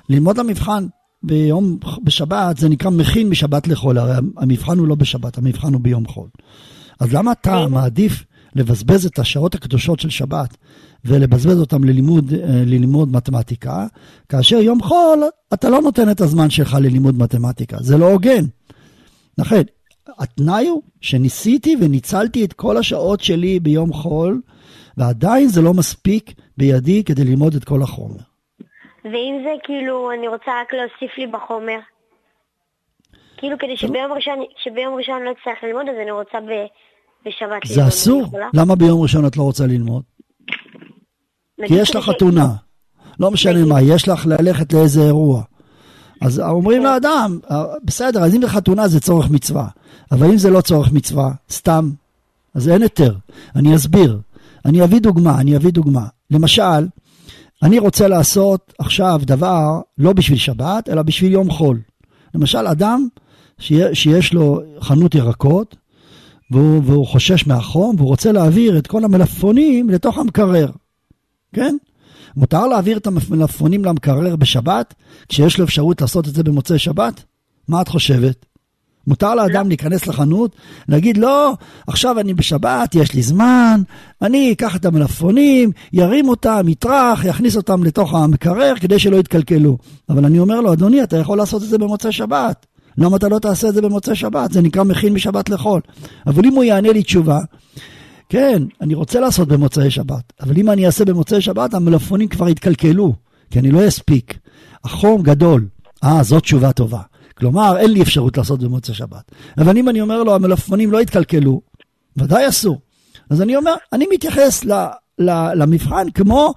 ללמוד 0.09 0.37
למבחן 0.37 0.87
ביום, 1.23 1.77
בשבת 2.03 2.57
זה 2.57 2.69
נקרא 2.69 2.89
מכין 2.89 3.29
משבת 3.29 3.67
לחול, 3.67 3.97
הרי 3.97 4.15
המבחן 4.37 4.77
הוא 4.77 4.87
לא 4.87 4.95
בשבת, 4.95 5.37
המבחן 5.37 5.73
הוא 5.73 5.81
ביום 5.81 6.07
חול. 6.07 6.27
אז 6.99 7.13
למה 7.13 7.31
אתה 7.31 7.67
מעדיף 7.67 8.23
לבזבז 8.55 9.05
את 9.05 9.19
השעות 9.19 9.55
הקדושות 9.55 9.99
של 9.99 10.09
שבת 10.09 10.57
ולבזבז 11.05 11.59
אותם 11.59 11.83
ללימוד, 11.83 12.33
אה, 12.33 12.39
ללימוד 12.65 13.11
מתמטיקה, 13.11 13.87
כאשר 14.29 14.55
יום 14.55 14.81
חול 14.81 15.23
אתה 15.53 15.69
לא 15.69 15.81
נותן 15.81 16.11
את 16.11 16.21
הזמן 16.21 16.49
שלך 16.49 16.77
ללימוד 16.81 17.17
מתמטיקה, 17.17 17.77
זה 17.79 17.97
לא 17.97 18.11
הוגן. 18.11 18.43
לכן, 19.37 19.61
התנאי 20.19 20.67
הוא 20.67 20.81
שניסיתי 21.01 21.75
וניצלתי 21.81 22.45
את 22.45 22.53
כל 22.53 22.77
השעות 22.77 23.21
שלי 23.21 23.59
ביום 23.59 23.93
חול, 23.93 24.41
ועדיין 24.97 25.47
זה 25.47 25.61
לא 25.61 25.73
מספיק 25.73 26.33
בידי 26.57 27.03
כדי 27.03 27.23
ללמוד 27.23 27.55
את 27.55 27.63
כל 27.63 27.81
החומר. 27.81 28.21
ואם 29.03 29.41
זה 29.43 29.49
כאילו, 29.63 30.11
אני 30.11 30.27
רוצה 30.27 30.51
רק 30.61 30.73
להוסיף 30.73 31.17
לי 31.17 31.27
בחומר. 31.27 31.79
כאילו 33.37 33.57
כדי 33.59 33.77
שביום 33.77 34.11
ראשון, 34.11 34.39
שביום 34.63 34.95
ראשון 34.95 35.23
לא 35.23 35.31
אצטרך 35.31 35.63
ללמוד, 35.63 35.85
אז 35.89 35.95
אני 36.01 36.11
רוצה 36.11 36.37
ב, 36.39 36.51
בשבת 37.25 37.41
ללמוד. 37.41 37.65
זה 37.65 37.87
אסור. 37.87 38.23
למה 38.53 38.75
ביום 38.75 39.01
ראשון 39.01 39.25
את 39.25 39.37
לא 39.37 39.43
רוצה 39.43 39.63
ללמוד? 39.67 40.03
כי 41.67 41.73
יש 41.73 41.95
לך 41.95 42.05
חתונה. 42.05 42.53
לא 43.19 43.31
משנה 43.31 43.65
מה, 43.65 43.81
יש 43.81 44.07
לך 44.07 44.25
ללכת 44.25 44.73
לאיזה 44.73 45.01
אירוע. 45.01 45.43
אז 46.21 46.39
אומרים 46.39 46.81
כן. 46.81 46.87
לאדם, 46.87 47.39
בסדר, 47.83 48.23
אז 48.23 48.35
אם 48.35 48.41
זה 48.41 48.49
חתונה 48.49 48.87
זה 48.87 48.99
צורך 48.99 49.29
מצווה. 49.29 49.67
אבל 50.11 50.27
אם 50.27 50.37
זה 50.37 50.49
לא 50.49 50.61
צורך 50.61 50.91
מצווה, 50.91 51.31
סתם, 51.51 51.91
אז 52.55 52.69
אין 52.69 52.81
היתר. 52.81 53.15
אני 53.55 53.75
אסביר. 53.75 54.19
אני 54.65 54.83
אביא 54.83 54.99
דוגמה, 54.99 55.39
אני 55.39 55.55
אביא 55.55 55.71
דוגמה. 55.71 56.05
למשל, 56.31 56.87
אני 57.63 57.79
רוצה 57.79 58.07
לעשות 58.07 58.73
עכשיו 58.79 59.21
דבר 59.23 59.81
לא 59.97 60.13
בשביל 60.13 60.37
שבת, 60.37 60.89
אלא 60.89 61.01
בשביל 61.01 61.31
יום 61.31 61.49
חול. 61.49 61.79
למשל, 62.35 62.67
אדם 62.67 63.07
שיש 63.59 64.33
לו 64.33 64.61
חנות 64.81 65.15
ירקות, 65.15 65.75
והוא, 66.51 66.81
והוא 66.85 67.07
חושש 67.07 67.47
מהחום, 67.47 67.95
והוא 67.97 68.07
רוצה 68.07 68.31
להעביר 68.31 68.77
את 68.77 68.87
כל 68.87 69.03
המלפפונים 69.03 69.89
לתוך 69.89 70.17
המקרר, 70.17 70.69
כן? 71.53 71.75
מותר 72.35 72.67
להעביר 72.67 72.97
את 72.97 73.07
המלפפונים 73.07 73.85
למקרר 73.85 74.35
בשבת, 74.35 74.93
כשיש 75.29 75.59
לו 75.59 75.65
אפשרות 75.65 76.01
לעשות 76.01 76.27
את 76.27 76.33
זה 76.33 76.43
במוצאי 76.43 76.79
שבת? 76.79 77.23
מה 77.67 77.81
את 77.81 77.87
חושבת? 77.87 78.45
מותר 79.07 79.35
לאדם 79.35 79.63
לא. 79.63 79.67
להיכנס 79.67 80.07
לחנות, 80.07 80.55
להגיד, 80.89 81.17
לא, 81.17 81.53
עכשיו 81.87 82.19
אני 82.19 82.33
בשבת, 82.33 82.95
יש 82.95 83.13
לי 83.13 83.21
זמן, 83.21 83.81
אני 84.21 84.51
אקח 84.51 84.75
את 84.75 84.85
המלפפונים, 84.85 85.71
ירים 85.93 86.29
אותם, 86.29 86.67
יטרח, 86.67 87.25
יכניס 87.25 87.57
אותם 87.57 87.83
לתוך 87.83 88.13
המקרר 88.13 88.73
כדי 88.79 88.99
שלא 88.99 89.17
יתקלקלו. 89.17 89.77
אבל 90.09 90.25
אני 90.25 90.39
אומר 90.39 90.61
לו, 90.61 90.73
אדוני, 90.73 91.03
אתה 91.03 91.17
יכול 91.17 91.37
לעשות 91.37 91.63
את 91.63 91.67
זה 91.67 91.77
במוצאי 91.77 92.11
שבת. 92.11 92.65
למה 92.97 93.17
אתה 93.17 93.29
לא 93.29 93.39
תעשה 93.39 93.69
את 93.69 93.73
זה 93.73 93.81
במוצאי 93.81 94.15
שבת? 94.15 94.51
זה 94.51 94.61
נקרא 94.61 94.83
מכין 94.83 95.13
משבת 95.13 95.49
לחול. 95.49 95.81
אבל 96.27 96.45
אם 96.45 96.53
הוא 96.53 96.63
יענה 96.63 96.91
לי 96.91 97.03
תשובה, 97.03 97.39
כן, 98.33 98.63
אני 98.81 98.93
רוצה 98.93 99.19
לעשות 99.19 99.47
במוצאי 99.47 99.91
שבת, 99.91 100.33
אבל 100.41 100.57
אם 100.57 100.69
אני 100.69 100.85
אעשה 100.85 101.05
במוצאי 101.05 101.41
שבת, 101.41 101.73
המלפפונים 101.73 102.27
כבר 102.27 102.49
יתקלקלו, 102.49 103.13
כי 103.51 103.59
אני 103.59 103.71
לא 103.71 103.87
אספיק. 103.87 104.37
החום 104.83 105.21
גדול. 105.21 105.67
אה, 106.03 106.23
זאת 106.23 106.43
תשובה 106.43 106.73
טובה. 106.73 107.01
כלומר, 107.37 107.77
אין 107.77 107.91
לי 107.91 108.01
אפשרות 108.01 108.37
לעשות 108.37 108.63
במוצאי 108.63 108.95
שבת. 108.95 109.31
אבל 109.57 109.77
אם 109.77 109.89
אני 109.89 110.01
אומר 110.01 110.23
לו, 110.23 110.35
המלפפונים 110.35 110.91
לא 110.91 111.01
יתקלקלו, 111.01 111.61
ודאי 112.17 112.49
אסור. 112.49 112.81
אז 113.29 113.41
אני 113.41 113.55
אומר, 113.55 113.73
אני 113.93 114.05
מתייחס 114.13 114.65
ל, 114.65 114.73
ל, 115.19 115.53
למבחן 115.55 116.09
כמו 116.13 116.53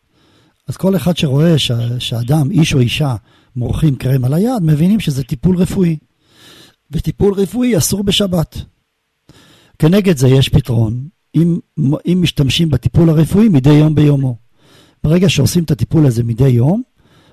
אז 0.68 0.76
כל 0.76 0.96
אחד 0.96 1.16
שרואה 1.16 1.58
ש... 1.58 1.70
שאדם, 1.98 2.50
איש 2.50 2.74
או 2.74 2.80
אישה, 2.80 3.14
מורחים 3.56 3.96
קרם 3.96 4.24
על 4.24 4.34
היד, 4.34 4.62
מבינים 4.62 5.00
שזה 5.00 5.24
טיפול 5.24 5.56
רפואי. 5.56 5.96
וטיפול 6.90 7.34
רפואי 7.34 7.76
אסור 7.76 8.04
בשבת. 8.04 8.56
כנגד 9.78 10.16
זה 10.16 10.28
יש 10.28 10.48
פתרון, 10.48 11.08
אם, 11.34 11.58
אם 12.06 12.18
משתמשים 12.22 12.70
בטיפול 12.70 13.10
הרפואי 13.10 13.48
מדי 13.48 13.72
יום 13.72 13.94
ביומו. 13.94 14.36
ברגע 15.04 15.28
שעושים 15.28 15.64
את 15.64 15.70
הטיפול 15.70 16.06
הזה 16.06 16.24
מדי 16.24 16.48
יום, 16.48 16.82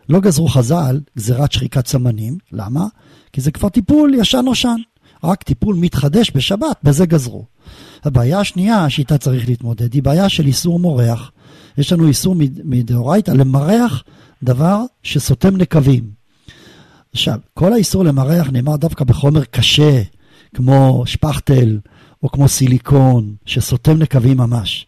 לא 0.10 0.19
גזרו 0.19 0.47
חז"ל 0.47 0.99
גזירת 1.17 1.51
שחיקת 1.51 1.88
סמנים. 1.88 2.38
למה? 2.51 2.86
כי 3.33 3.41
זה 3.41 3.51
כבר 3.51 3.69
טיפול 3.69 4.13
ישן 4.13 4.41
נושן. 4.45 4.75
רק 5.23 5.43
טיפול 5.43 5.75
מתחדש 5.75 6.31
בשבת, 6.36 6.77
בזה 6.83 7.05
גזרו. 7.05 7.45
הבעיה 8.03 8.39
השנייה 8.39 8.89
שאיתה 8.89 9.17
צריך 9.17 9.49
להתמודד 9.49 9.93
היא 9.93 10.03
בעיה 10.03 10.29
של 10.29 10.45
איסור 10.45 10.79
מורח. 10.79 11.31
יש 11.77 11.93
לנו 11.93 12.07
איסור 12.07 12.36
מדאורייתא 12.63 13.31
למרח 13.31 14.03
דבר 14.43 14.81
שסותם 15.03 15.57
נקבים. 15.57 16.10
עכשיו, 17.13 17.39
כל 17.53 17.73
האיסור 17.73 18.03
למרח 18.03 18.49
נאמר 18.49 18.75
דווקא 18.75 19.03
בחומר 19.03 19.43
קשה, 19.43 20.01
כמו 20.55 21.03
שפכטל 21.05 21.79
או 22.23 22.32
כמו 22.32 22.47
סיליקון, 22.47 23.36
שסותם 23.45 23.97
נקבים 23.97 24.38
ממש. 24.38 24.88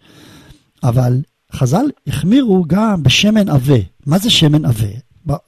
אבל 0.84 1.22
חז"ל 1.54 1.86
החמירו 2.08 2.66
גם 2.68 3.04
בשמן 3.04 3.50
עבה. 3.50 3.80
מה 4.06 4.20
זה 4.20 4.30
שמן 4.30 4.66
עבה? 4.66 4.88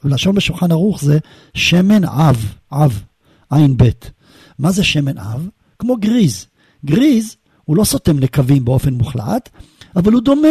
בלשון 0.04 0.36
בשולחן 0.36 0.72
ערוך 0.72 1.02
זה 1.02 1.20
שמן 1.54 2.04
עב, 2.04 2.54
עב, 2.70 3.04
עין 3.52 3.78
בית. 3.78 4.12
מה 4.60 4.72
זה 4.72 4.84
שמן 4.84 5.18
אב? 5.18 5.50
כמו 5.80 5.98
גריז. 5.98 6.46
גריז 6.86 7.36
הוא 7.66 7.78
לא 7.78 7.84
סותם 7.84 8.20
נקבים 8.20 8.66
באופן 8.66 8.94
מוחלט, 8.94 9.50
אבל 9.96 10.14
הוא 10.14 10.22
דומה 10.22 10.48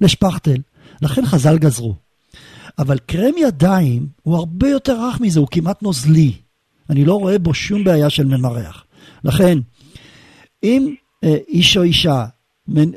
לשפכטל. 0.00 0.56
לכן 1.02 1.26
חז"ל 1.26 1.58
גזרו. 1.58 1.94
אבל 2.78 2.98
קרם 2.98 3.32
ידיים 3.38 4.08
הוא 4.22 4.36
הרבה 4.36 4.68
יותר 4.68 5.06
רך 5.06 5.20
מזה, 5.20 5.40
הוא 5.40 5.48
כמעט 5.50 5.82
נוזלי. 5.82 6.32
אני 6.90 7.04
לא 7.04 7.14
רואה 7.14 7.38
בו 7.38 7.54
שום 7.54 7.84
בעיה 7.84 8.10
של 8.10 8.24
ממרח. 8.24 8.84
לכן, 9.24 9.58
אם 10.62 10.94
אה, 11.24 11.36
איש 11.48 11.76
או 11.76 11.82
אישה 11.82 12.24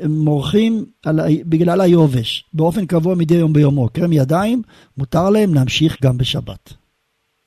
מורחים 0.09 0.85
על, 1.05 1.15
בגלל 1.45 1.81
היובש 1.81 2.45
באופן 2.53 2.85
קבוע 2.85 3.15
מדי 3.17 3.35
יום 3.35 3.53
ביומו, 3.53 3.89
קרם 3.89 4.13
ידיים, 4.13 4.61
מותר 4.97 5.29
להם 5.29 5.53
להמשיך 5.53 5.97
גם 6.03 6.17
בשבת. 6.17 6.73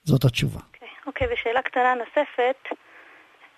זאת 0.04 0.24
התשובה. 0.24 0.60
אוקיי, 0.60 0.88
okay, 1.26 1.30
okay, 1.30 1.32
ושאלה 1.32 1.62
קטנה 1.62 1.94
נוספת. 1.94 2.78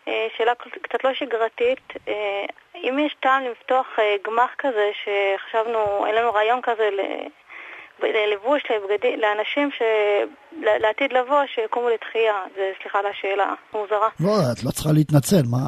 אה, 0.09 0.27
שאלה 0.37 0.53
קצת 0.83 1.05
לא 1.05 1.11
שגרתית, 1.14 1.87
אה, 2.09 2.44
אם 2.75 2.99
יש 2.99 3.16
טעם 3.23 3.42
לפתוח 3.51 3.87
גמח 4.27 4.51
כזה, 4.59 4.90
שחשבנו, 5.03 6.07
אין 6.07 6.14
לנו 6.14 6.33
רעיון 6.33 6.61
כזה 6.62 6.88
ללבוש 8.03 8.62
לבגדי, 8.70 9.16
לאנשים 9.16 9.70
ש... 9.70 9.83
לעתיד 10.62 11.12
לבוא 11.12 11.42
שיקומו 11.55 11.88
לתחייה. 11.88 12.42
זה, 12.57 12.73
סליחה 12.83 12.99
על 12.99 13.07
השאלה 13.07 13.55
המוזרה. 13.73 14.09
לא, 14.20 14.33
את 14.53 14.64
לא 14.64 14.70
צריכה 14.70 14.90
להתנצל, 14.92 15.42
מה... 15.51 15.59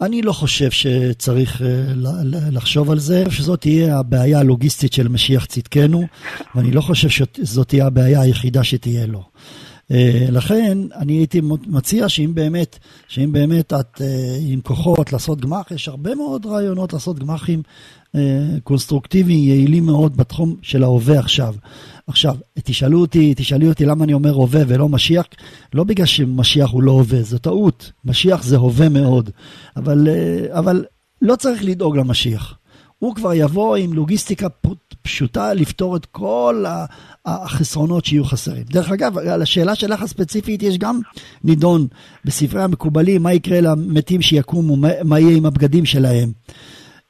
אני 0.00 0.22
לא 0.22 0.32
חושב 0.32 0.70
שצריך 0.70 1.60
uh, 1.60 1.64
לחשוב 2.52 2.90
על 2.90 2.98
זה, 2.98 3.24
שזאת 3.30 3.60
תהיה 3.60 3.98
הבעיה 3.98 4.38
הלוגיסטית 4.38 4.92
של 4.92 5.08
משיח 5.08 5.44
צדקנו, 5.44 6.06
ואני 6.54 6.70
לא 6.70 6.80
חושב 6.80 7.08
שזאת 7.08 7.68
תהיה 7.68 7.86
הבעיה 7.86 8.20
היחידה 8.20 8.64
שתהיה 8.64 9.06
לו. 9.06 9.22
Uh, 9.88 9.94
לכן 10.30 10.78
אני 10.94 11.12
הייתי 11.12 11.40
מציע 11.66 12.08
שאם 12.08 12.30
באמת, 12.34 12.78
שאם 13.08 13.32
באמת 13.32 13.72
את 13.72 13.96
uh, 13.96 14.02
עם 14.40 14.60
כוחות 14.60 15.12
לעשות 15.12 15.40
גמח, 15.40 15.70
יש 15.70 15.88
הרבה 15.88 16.14
מאוד 16.14 16.46
רעיונות 16.46 16.92
לעשות 16.92 17.18
גמחים 17.18 17.62
קונסטרוקטיביים, 18.62 19.48
יעילים 19.48 19.86
מאוד 19.86 20.16
בתחום 20.16 20.56
של 20.62 20.82
ההווה 20.82 21.18
עכשיו. 21.18 21.54
עכשיו, 22.08 22.36
תשאלו 22.64 23.00
אותי, 23.00 23.34
תשאלי 23.36 23.68
אותי 23.68 23.84
למה 23.84 24.04
אני 24.04 24.12
אומר 24.12 24.30
הווה 24.30 24.60
ולא 24.66 24.88
משיח, 24.88 25.26
לא 25.74 25.84
בגלל 25.84 26.06
שמשיח 26.06 26.70
הוא 26.70 26.82
לא 26.82 26.92
הווה, 26.92 27.22
זו 27.22 27.38
טעות. 27.38 27.92
משיח 28.04 28.42
זה 28.42 28.56
הווה 28.56 28.88
מאוד, 28.88 29.30
אבל, 29.76 30.08
אבל 30.50 30.84
לא 31.22 31.36
צריך 31.36 31.64
לדאוג 31.64 31.96
למשיח. 31.96 32.58
הוא 32.98 33.14
כבר 33.14 33.34
יבוא 33.34 33.76
עם 33.76 33.92
לוגיסטיקה 33.92 34.46
פשוטה 35.02 35.54
לפתור 35.54 35.96
את 35.96 36.06
כל 36.06 36.64
החסרונות 37.26 38.04
שיהיו 38.04 38.24
חסרים. 38.24 38.62
דרך 38.62 38.90
אגב, 38.90 39.18
על 39.18 39.42
השאלה 39.42 39.74
שלך 39.74 40.02
הספציפית 40.02 40.62
יש 40.62 40.78
גם 40.78 41.00
נידון 41.44 41.86
בספרי 42.24 42.62
המקובלים, 42.62 43.22
מה 43.22 43.32
יקרה 43.32 43.60
למתים 43.60 44.22
שיקומו, 44.22 44.76
מה 45.04 45.20
יהיה 45.20 45.36
עם 45.36 45.46
הבגדים 45.46 45.84
שלהם. 45.84 46.32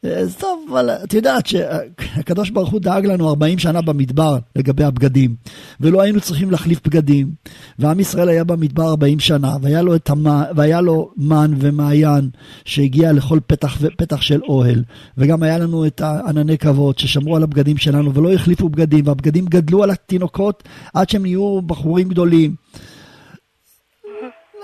אז 0.02 0.36
טוב, 0.36 0.66
אבל 0.70 0.90
את 1.04 1.14
יודעת 1.14 1.46
שהקדוש 1.46 2.50
ברוך 2.50 2.70
הוא 2.70 2.80
דאג 2.80 3.06
לנו 3.06 3.28
40 3.28 3.58
שנה 3.58 3.82
במדבר 3.82 4.38
לגבי 4.56 4.84
הבגדים, 4.84 5.36
ולא 5.80 6.00
היינו 6.00 6.20
צריכים 6.20 6.50
להחליף 6.50 6.86
בגדים, 6.86 7.30
ועם 7.78 8.00
ישראל 8.00 8.28
היה 8.28 8.44
במדבר 8.44 8.88
40 8.88 9.20
שנה, 9.20 9.56
והיה 9.62 9.82
לו, 9.82 9.94
את 9.94 10.10
המ... 10.10 10.26
והיה 10.56 10.80
לו 10.80 11.10
מן 11.16 11.54
ומעיין 11.58 12.30
שהגיע 12.64 13.12
לכל 13.12 13.38
פתח, 13.46 13.78
פתח 13.96 14.20
של 14.20 14.40
אוהל, 14.48 14.84
וגם 15.18 15.42
היה 15.42 15.58
לנו 15.58 15.86
את 15.86 16.00
הענני 16.00 16.58
כבוד 16.58 16.98
ששמרו 16.98 17.36
על 17.36 17.42
הבגדים 17.42 17.76
שלנו 17.76 18.14
ולא 18.14 18.32
החליפו 18.32 18.68
בגדים, 18.68 19.06
והבגדים 19.06 19.46
גדלו 19.46 19.82
על 19.82 19.90
התינוקות 19.90 20.62
עד 20.94 21.10
שהם 21.10 21.22
נהיו 21.22 21.62
בחורים 21.62 22.08
גדולים. 22.08 22.54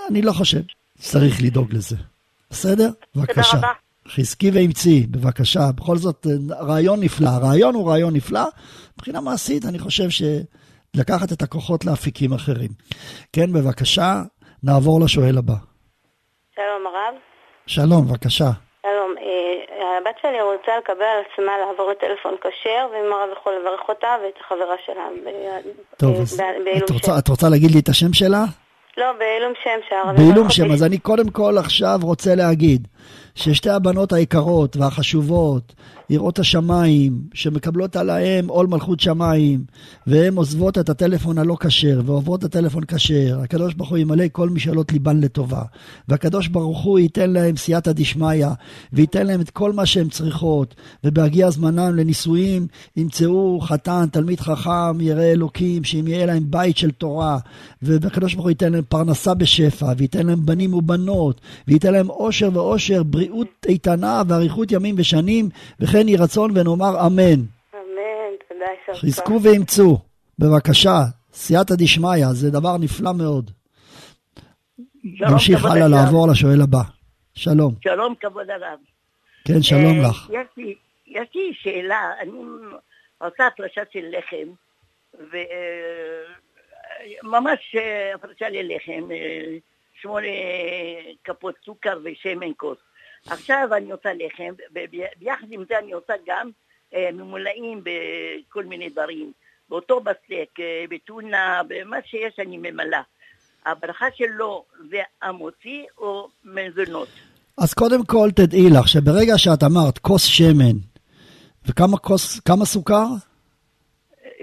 אני 0.09 0.21
לא 0.21 0.31
חושב 0.31 0.61
שצריך 0.99 1.43
לדאוג 1.43 1.73
לזה. 1.73 1.95
בסדר? 2.49 2.89
בבקשה. 3.15 3.41
תודה 3.51 3.57
רבה. 3.57 3.84
חזקי 4.07 4.51
ואמצי, 4.53 5.07
בבקשה. 5.11 5.59
בכל 5.75 5.95
זאת, 5.95 6.27
רעיון 6.61 6.99
נפלא. 7.03 7.29
הרעיון 7.29 7.75
הוא 7.75 7.89
רעיון 7.89 8.15
נפלא. 8.15 8.43
מבחינה 8.97 9.21
מעשית, 9.21 9.65
אני 9.69 9.79
חושב 9.79 10.09
שלקחת 10.09 11.31
את 11.33 11.41
הכוחות 11.41 11.85
לאפיקים 11.85 12.33
אחרים. 12.33 12.69
כן, 13.33 13.53
בבקשה, 13.53 14.21
נעבור 14.63 15.01
לשואל 15.01 15.37
הבא. 15.37 15.53
שלום, 16.55 16.87
הרב. 16.87 17.15
שלום, 17.67 18.07
בבקשה. 18.07 18.51
שלום, 18.81 19.15
אה, 19.17 19.97
הבת 19.97 20.15
שלי 20.21 20.41
רוצה 20.41 20.71
לקבל 20.77 21.05
על 21.15 21.23
עצמה 21.25 21.51
לעבור 21.57 21.91
לטלפון 21.91 22.35
כשר, 22.41 22.87
ואם 22.91 23.13
הרב 23.13 23.29
יכול 23.39 23.53
לברך 23.59 23.89
אותה 23.89 24.15
ואת 24.23 24.33
החברה 24.45 24.75
שלה 24.85 25.07
טוב, 25.97 26.15
אז 26.21 26.41
את 26.77 26.89
רוצה, 26.89 27.17
את 27.19 27.27
רוצה 27.27 27.49
להגיד 27.49 27.71
לי 27.71 27.79
את 27.79 27.89
השם 27.89 28.13
שלה? 28.13 28.43
לא, 28.97 29.05
בעילום 29.19 29.53
שם 29.63 29.79
שהרב... 29.89 30.15
בעילום 30.17 30.49
שם, 30.49 30.71
אז 30.71 30.83
אני 30.83 30.97
קודם 30.97 31.29
כל 31.29 31.57
עכשיו 31.57 31.99
רוצה 32.01 32.35
להגיד 32.35 32.87
ששתי 33.35 33.69
הבנות 33.69 34.13
היקרות 34.13 34.77
והחשובות, 34.77 35.73
יראות 36.09 36.39
השמיים, 36.39 37.21
שמקבלות 37.33 37.95
עליהם 37.95 38.47
עול 38.47 38.67
מלכות 38.67 38.99
שמיים, 38.99 39.63
והן 40.07 40.35
עוזבות 40.35 40.77
את 40.77 40.89
הטלפון 40.89 41.37
הלא 41.37 41.57
כשר, 41.59 42.01
ועוברות 42.05 42.39
את 42.39 42.43
הטלפון 42.45 42.83
כשר, 42.87 43.39
הקדוש 43.43 43.73
ברוך 43.73 43.89
הוא 43.89 43.97
ימלא 43.97 44.25
כל 44.31 44.49
משאלות 44.49 44.91
ליבן 44.91 45.19
לטובה. 45.19 45.61
והקדוש 46.07 46.47
ברוך 46.47 46.83
הוא 46.83 46.99
ייתן 46.99 47.29
להם 47.29 47.57
סייעתא 47.57 47.91
דשמיא, 47.91 48.47
וייתן 48.93 49.27
להם 49.27 49.41
את 49.41 49.49
כל 49.49 49.73
מה 49.73 49.85
שהן 49.85 50.09
צריכות, 50.09 50.75
ובהגיע 51.03 51.49
זמנם 51.49 51.95
לנישואים 51.95 52.67
ימצאו 52.97 53.59
חתן, 53.61 54.05
תלמיד 54.11 54.39
חכם, 54.39 55.01
ירא 55.01 55.23
אלוקים, 55.23 55.83
שאם 55.83 56.07
יהיה 56.07 56.25
להם 56.25 56.43
בית 56.49 56.77
של 56.77 56.91
תורה, 56.91 57.37
והקדוש 57.81 58.33
ברוך 58.33 58.45
הוא 58.45 58.51
ייתן 58.51 58.71
להם 58.71 58.83
פרנסה 58.89 59.33
בשפע, 59.33 59.93
וייתן 59.97 60.25
להם 60.27 60.45
בנים 60.45 60.73
ובנות, 60.73 61.41
וייתן 61.67 61.93
להם 61.93 62.07
עושר 62.07 62.49
ועושר, 62.53 63.03
בריאות 63.03 63.65
איתנה 63.67 64.21
ואריכות 64.27 64.71
ימים 64.71 64.95
ושנים, 64.97 65.49
וכן 65.79 65.94
יהי 65.99 66.17
רצון 66.17 66.51
ונאמר 66.57 67.07
אמן. 67.07 67.41
אמן, 67.73 68.33
תודה, 68.49 68.65
יישר 68.87 69.01
חזקו 69.01 69.39
ואמצו, 69.43 69.97
בבקשה, 70.39 70.97
סייעתא 71.33 71.73
דשמיא, 71.77 72.27
זה 72.31 72.51
דבר 72.51 72.77
נפלא 72.77 73.13
מאוד. 73.13 73.51
נמשיך 75.03 75.65
הלאה 75.65 75.87
לעבור 75.87 76.27
לשואל 76.31 76.61
הבא. 76.63 76.81
שלום. 77.33 77.73
שלום, 77.83 78.15
כבוד 78.19 78.49
הרב. 78.49 78.79
כן, 79.47 79.61
שלום 79.61 80.03
אה, 80.03 80.09
לך. 80.09 80.29
יש 81.07 81.27
לי 81.35 81.53
שאלה, 81.53 82.11
אני 82.19 82.31
עושה 83.17 83.47
הפרשה 83.47 83.81
של 83.93 84.05
לחם, 84.17 84.47
וממש 87.23 87.75
אה, 87.75 88.15
הפרשה 88.15 88.49
ללחם, 88.49 89.11
אה, 89.11 89.57
שמונה 90.01 90.27
כפות 91.23 91.55
סוכר 91.65 91.99
ושמן 92.03 92.51
כוס. 92.57 92.77
עכשיו 93.29 93.69
אני 93.77 93.91
עושה 93.91 94.09
לחם, 94.13 94.53
וביחד 94.71 95.47
עם 95.51 95.63
זה 95.69 95.79
אני 95.79 95.91
עושה 95.91 96.13
גם 96.27 96.49
אה, 96.93 97.09
ממולאים 97.13 97.83
בכל 97.83 98.63
מיני 98.63 98.89
דברים. 98.89 99.31
באותו 99.69 99.99
בסק, 99.99 100.59
אה, 100.59 100.85
בטונה, 100.89 101.61
במה 101.67 101.97
שיש 102.05 102.39
אני 102.39 102.57
ממלאה. 102.57 103.01
הברכה 103.65 104.05
שלו 104.15 104.63
זה 104.89 104.97
המוציא 105.21 105.83
או 105.97 106.27
מזונות? 106.43 107.07
אז 107.57 107.73
קודם 107.73 108.05
כל 108.05 108.29
תדעי 108.35 108.69
לך 108.69 108.87
שברגע 108.87 109.37
שאת 109.37 109.63
אמרת 109.63 109.97
כוס 109.97 110.25
שמן, 110.25 110.77
וכמה 111.65 111.97
כוס, 111.97 112.39
כמה 112.39 112.65
סוכר? 112.65 113.05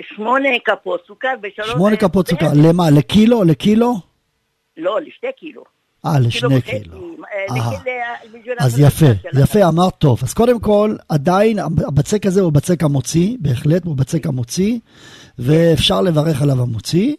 שמונה 0.00 0.48
כפות 0.64 1.06
סוכר 1.06 1.34
ושלוש... 1.42 1.70
שמונה 1.70 1.96
כפות 1.96 2.28
סוכר, 2.28 2.46
למה? 2.66 2.84
לקילו? 2.98 3.44
לקילו? 3.44 3.94
לא, 4.76 5.00
לשתי 5.00 5.26
קילו. 5.36 5.64
אה, 6.06 6.10
לשני 6.26 6.62
קילו. 6.62 7.16
אז 8.58 8.80
יפה, 8.80 9.06
יפה, 9.42 9.68
אמרת 9.68 9.94
טוב. 9.98 10.20
אז 10.22 10.34
קודם 10.34 10.60
כל, 10.60 10.96
עדיין 11.08 11.58
הבצק 11.58 12.26
הזה 12.26 12.40
הוא 12.40 12.52
בצק 12.52 12.82
המוציא, 12.82 13.36
בהחלט 13.40 13.84
הוא 13.84 13.96
בצק 13.96 14.26
המוציא, 14.26 14.78
ואפשר 15.38 16.00
לברך 16.00 16.42
עליו 16.42 16.62
המוציא. 16.62 17.14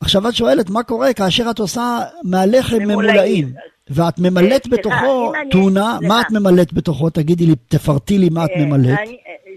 עכשיו 0.00 0.28
את 0.28 0.34
שואלת, 0.34 0.70
מה 0.70 0.82
קורה 0.82 1.12
כאשר 1.12 1.50
את 1.50 1.58
עושה 1.58 2.00
מהלחם 2.24 2.78
ממולאים, 2.78 3.52
ואת 3.90 4.18
ממלאת 4.18 4.68
בתוכו 4.68 5.32
טונה, 5.50 5.98
מה 6.08 6.20
את 6.20 6.26
ממלאת 6.30 6.72
בתוכו? 6.72 7.10
תגידי 7.10 7.46
לי, 7.46 7.54
תפרטי 7.68 8.18
לי 8.18 8.28
מה 8.28 8.44
את 8.44 8.50
אה, 8.50 8.66
ממלאת. 8.66 8.98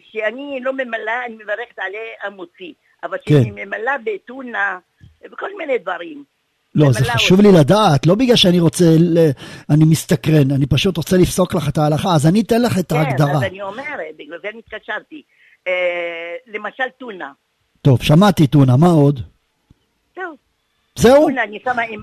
כשאני 0.09 0.59
לא 0.61 0.73
ממלאה, 0.73 1.25
אני 1.25 1.35
מברכת 1.35 1.79
עליה 1.79 1.99
המוציא. 2.23 2.73
אבל 3.03 3.17
כן. 3.25 3.41
כשאני 3.41 3.65
ממלאה 3.65 3.95
בטונה, 4.05 4.79
בכל 5.31 5.49
מיני 5.57 5.77
דברים. 5.77 6.23
לא, 6.75 6.91
זה 6.91 7.05
חשוב 7.05 7.41
לי 7.41 7.51
לדעת, 7.51 8.05
לא 8.05 8.15
בגלל 8.15 8.35
שאני 8.35 8.59
רוצה, 8.59 8.85
אני 9.69 9.85
מסתקרן, 9.85 10.51
אני 10.51 10.65
פשוט 10.65 10.97
רוצה 10.97 11.17
לפסוק 11.17 11.53
לך 11.53 11.69
את 11.69 11.77
ההלכה, 11.77 12.15
אז 12.15 12.27
אני 12.27 12.41
אתן 12.41 12.61
לך 12.61 12.79
את 12.79 12.91
ההגדרה. 12.91 13.27
כן, 13.27 13.35
אז 13.35 13.43
אני 13.43 13.61
אומרת, 13.61 14.15
בגלל 14.17 14.37
זה 14.41 14.47
נתקשרתי. 14.57 15.21
אה, 15.67 15.73
למשל 16.47 16.83
טונה. 16.99 17.31
טוב, 17.81 18.03
שמעתי 18.03 18.47
טונה, 18.47 18.77
מה 18.77 18.87
עוד? 18.87 19.19
זהו. 20.15 20.35
זהו? 20.95 21.27
טונה, 21.27 21.43
אני 21.43 21.59
שמה 21.63 21.81
עם... 21.81 22.01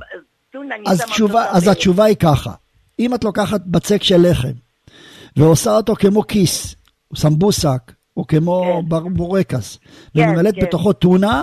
טונה, 0.52 0.74
אני 0.74 0.84
שמה... 0.84 1.06
תשובה, 1.06 1.46
אז 1.50 1.68
התשובה 1.68 2.04
היא 2.04 2.16
ככה, 2.16 2.52
אם 2.98 3.14
את 3.14 3.24
לוקחת 3.24 3.60
בצק 3.66 4.02
של 4.02 4.30
לחם, 4.30 4.52
ועושה 5.36 5.70
אותו 5.70 5.94
כמו 5.94 6.26
כיס, 6.26 6.74
סמבוסק, 7.16 7.92
או 8.16 8.26
כמו 8.26 8.82
כן. 8.90 9.14
בורקס, 9.14 9.78
כן, 10.14 10.20
וממלאת 10.20 10.54
כן. 10.54 10.62
בתוכו 10.62 10.92
טונה, 10.92 11.42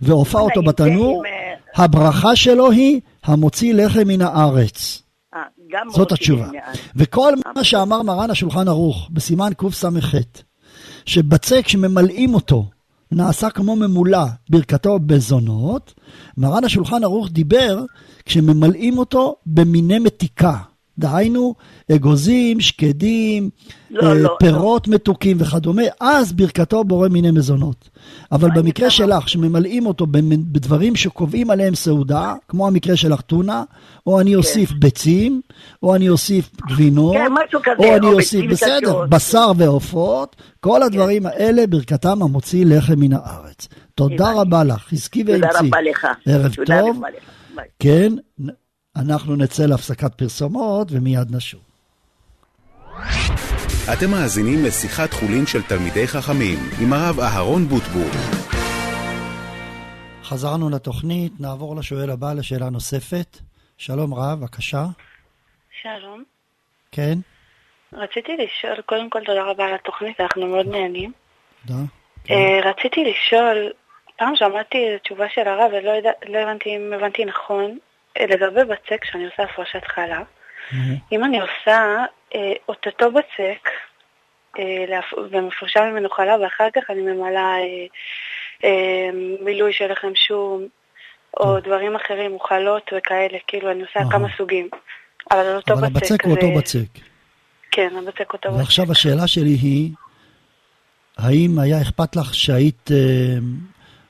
ועופה 0.00 0.40
אותו 0.40 0.62
בתנור, 0.62 1.26
אה, 1.26 1.37
הברכה 1.78 2.36
שלו 2.36 2.70
היא 2.70 3.00
המוציא 3.24 3.74
לחם 3.74 4.02
מן 4.06 4.22
הארץ. 4.22 5.02
אה, 5.34 5.40
זאת 5.90 6.12
התשובה. 6.12 6.48
וכל 6.96 7.32
מה 7.56 7.64
שאמר 7.64 8.02
מרן 8.02 8.30
השולחן 8.30 8.68
ערוך 8.68 9.08
בסימן 9.12 9.52
קס"ח, 9.56 10.14
שבצק 11.06 11.68
שממלאים 11.68 12.34
אותו 12.34 12.64
נעשה 13.12 13.50
כמו 13.50 13.76
ממולא 13.76 14.24
ברכתו 14.50 14.98
בזונות, 14.98 15.94
מרן 16.36 16.64
השולחן 16.64 17.04
ערוך 17.04 17.28
דיבר 17.30 17.84
כשממלאים 18.24 18.98
אותו 18.98 19.36
במיני 19.46 19.98
מתיקה. 19.98 20.56
דהיינו 20.98 21.54
אגוזים, 21.92 22.60
שקדים, 22.60 23.50
לא, 23.90 24.08
אה, 24.08 24.14
לא, 24.14 24.36
פירות 24.38 24.88
לא. 24.88 24.94
מתוקים 24.94 25.36
וכדומה, 25.40 25.82
אז 26.00 26.32
ברכתו 26.32 26.84
בורא 26.84 27.08
מיני 27.08 27.30
מזונות. 27.30 27.88
אבל 28.32 28.50
במקרה 28.54 28.90
שלך, 28.90 29.28
שממלאים 29.28 29.86
אותו 29.86 30.06
בדברים 30.52 30.96
שקובעים 30.96 31.50
עליהם 31.50 31.74
סעודה, 31.74 32.34
כמו 32.48 32.66
המקרה 32.66 32.96
שלך 32.96 33.20
טונה, 33.20 33.62
או 34.06 34.20
אני 34.20 34.30
כן. 34.30 34.36
אוסיף 34.36 34.70
כן. 34.70 34.80
ביצים, 34.80 35.40
או 35.82 35.94
אני 35.94 36.08
אוסיף 36.08 36.50
גבינות, 36.68 37.14
כן, 37.14 37.32
או 37.78 37.84
או 37.84 37.96
אני 37.96 38.06
או 38.06 38.12
אוסיף, 38.12 38.50
בסדר, 38.50 39.06
בשר 39.08 39.52
ועופות, 39.56 40.36
כל 40.60 40.82
הדברים 40.82 41.22
כן. 41.22 41.28
האלה 41.28 41.66
ברכתם 41.66 42.22
המוציא 42.22 42.64
לחם 42.66 43.00
מן 43.00 43.12
הארץ. 43.12 43.68
תודה 43.94 44.32
רבה 44.32 44.64
לך, 44.64 44.78
חזקי 44.78 45.24
ואמצי. 45.26 45.46
תודה 45.48 45.60
רבה 45.60 45.80
לך. 45.80 46.06
ערב 46.26 46.54
תודה 46.54 46.80
טוב. 46.80 47.02
כן, 47.78 48.12
אנחנו 48.96 49.36
נצא 49.36 49.62
להפסקת 49.66 50.14
פרסומות 50.14 50.88
ומיד 50.90 51.36
נשוב. 51.36 51.60
אתם 53.92 54.10
מאזינים 54.10 54.64
לשיחת 54.64 55.12
חולין 55.12 55.46
של 55.46 55.62
תלמידי 55.62 56.06
חכמים 56.06 56.58
עם 56.82 56.92
הרב 56.92 57.20
אהרון 57.20 57.62
בוטבול. 57.64 58.10
חזרנו 60.22 60.70
לתוכנית, 60.70 61.32
נעבור 61.40 61.76
לשואל 61.76 62.10
הבא 62.10 62.32
לשאלה 62.32 62.70
נוספת. 62.70 63.38
שלום 63.78 64.14
רב, 64.14 64.38
בבקשה. 64.40 64.84
שלום. 65.82 66.24
כן, 66.92 67.18
רציתי 67.92 68.32
לשאול, 68.36 68.80
קודם 68.86 69.10
כל 69.10 69.24
תודה 69.24 69.42
רבה 69.42 69.64
על 69.64 69.74
התוכנית, 69.74 70.20
אנחנו 70.20 70.46
מאוד 70.46 70.66
נהנים. 70.66 71.12
תודה. 71.66 71.78
אה, 72.30 72.70
רציתי 72.70 73.04
לשאול, 73.04 73.72
פעם 74.16 74.36
שמעתי 74.36 74.78
תשובה 75.02 75.28
של 75.34 75.48
הרב 75.48 75.70
ולא 75.72 75.90
יודע, 75.90 76.10
לא 76.28 76.38
הבנתי 76.38 76.76
אם 76.76 76.92
הבנתי 76.92 77.24
נכון, 77.24 77.78
לגבי 78.26 78.64
בצק, 78.64 79.02
כשאני 79.02 79.24
עושה 79.24 79.42
הפרשת 79.42 79.84
חלה, 79.84 80.22
אם 81.12 81.24
אני 81.24 81.40
עושה 81.40 82.04
אה, 82.34 82.52
אותו 82.68 83.10
בצק 83.12 83.68
אה, 84.58 85.00
ומפרישה 85.32 85.80
ממנו 85.90 86.10
חלה 86.10 86.36
ואחר 86.42 86.68
כך 86.74 86.82
אני 86.90 87.00
ממלאה 87.02 87.56
אה, 87.58 87.86
אה, 88.64 89.10
מילוי 89.44 89.72
של 89.72 89.92
לחם 89.92 90.12
שום 90.14 90.66
או 91.40 91.60
דברים 91.60 91.96
אחרים, 91.96 92.32
אוכלות 92.32 92.90
וכאלה, 92.96 93.38
כאילו 93.46 93.70
אני 93.70 93.80
עושה. 93.82 94.00
כמה 94.10 94.28
סוגים. 94.36 94.68
אבל 95.30 95.38
על 95.38 95.56
אותו 95.56 95.72
אבל 95.74 95.88
בצק. 95.88 95.96
הבצק 95.96 96.24
הוא 96.24 96.34
זה- 96.34 96.40
אותו 96.46 96.58
בצק. 96.58 97.00
כן, 97.70 97.88
הבצק 97.98 98.32
אותו 98.32 98.48
בצק. 98.48 98.58
ועכשיו 98.58 98.92
השאלה 98.92 99.26
שלי 99.26 99.50
היא, 99.62 99.90
האם 101.18 101.58
היה 101.58 101.82
אכפת 101.82 102.16
לך 102.16 102.34
שהיית 102.34 102.90
אה, 102.90 102.96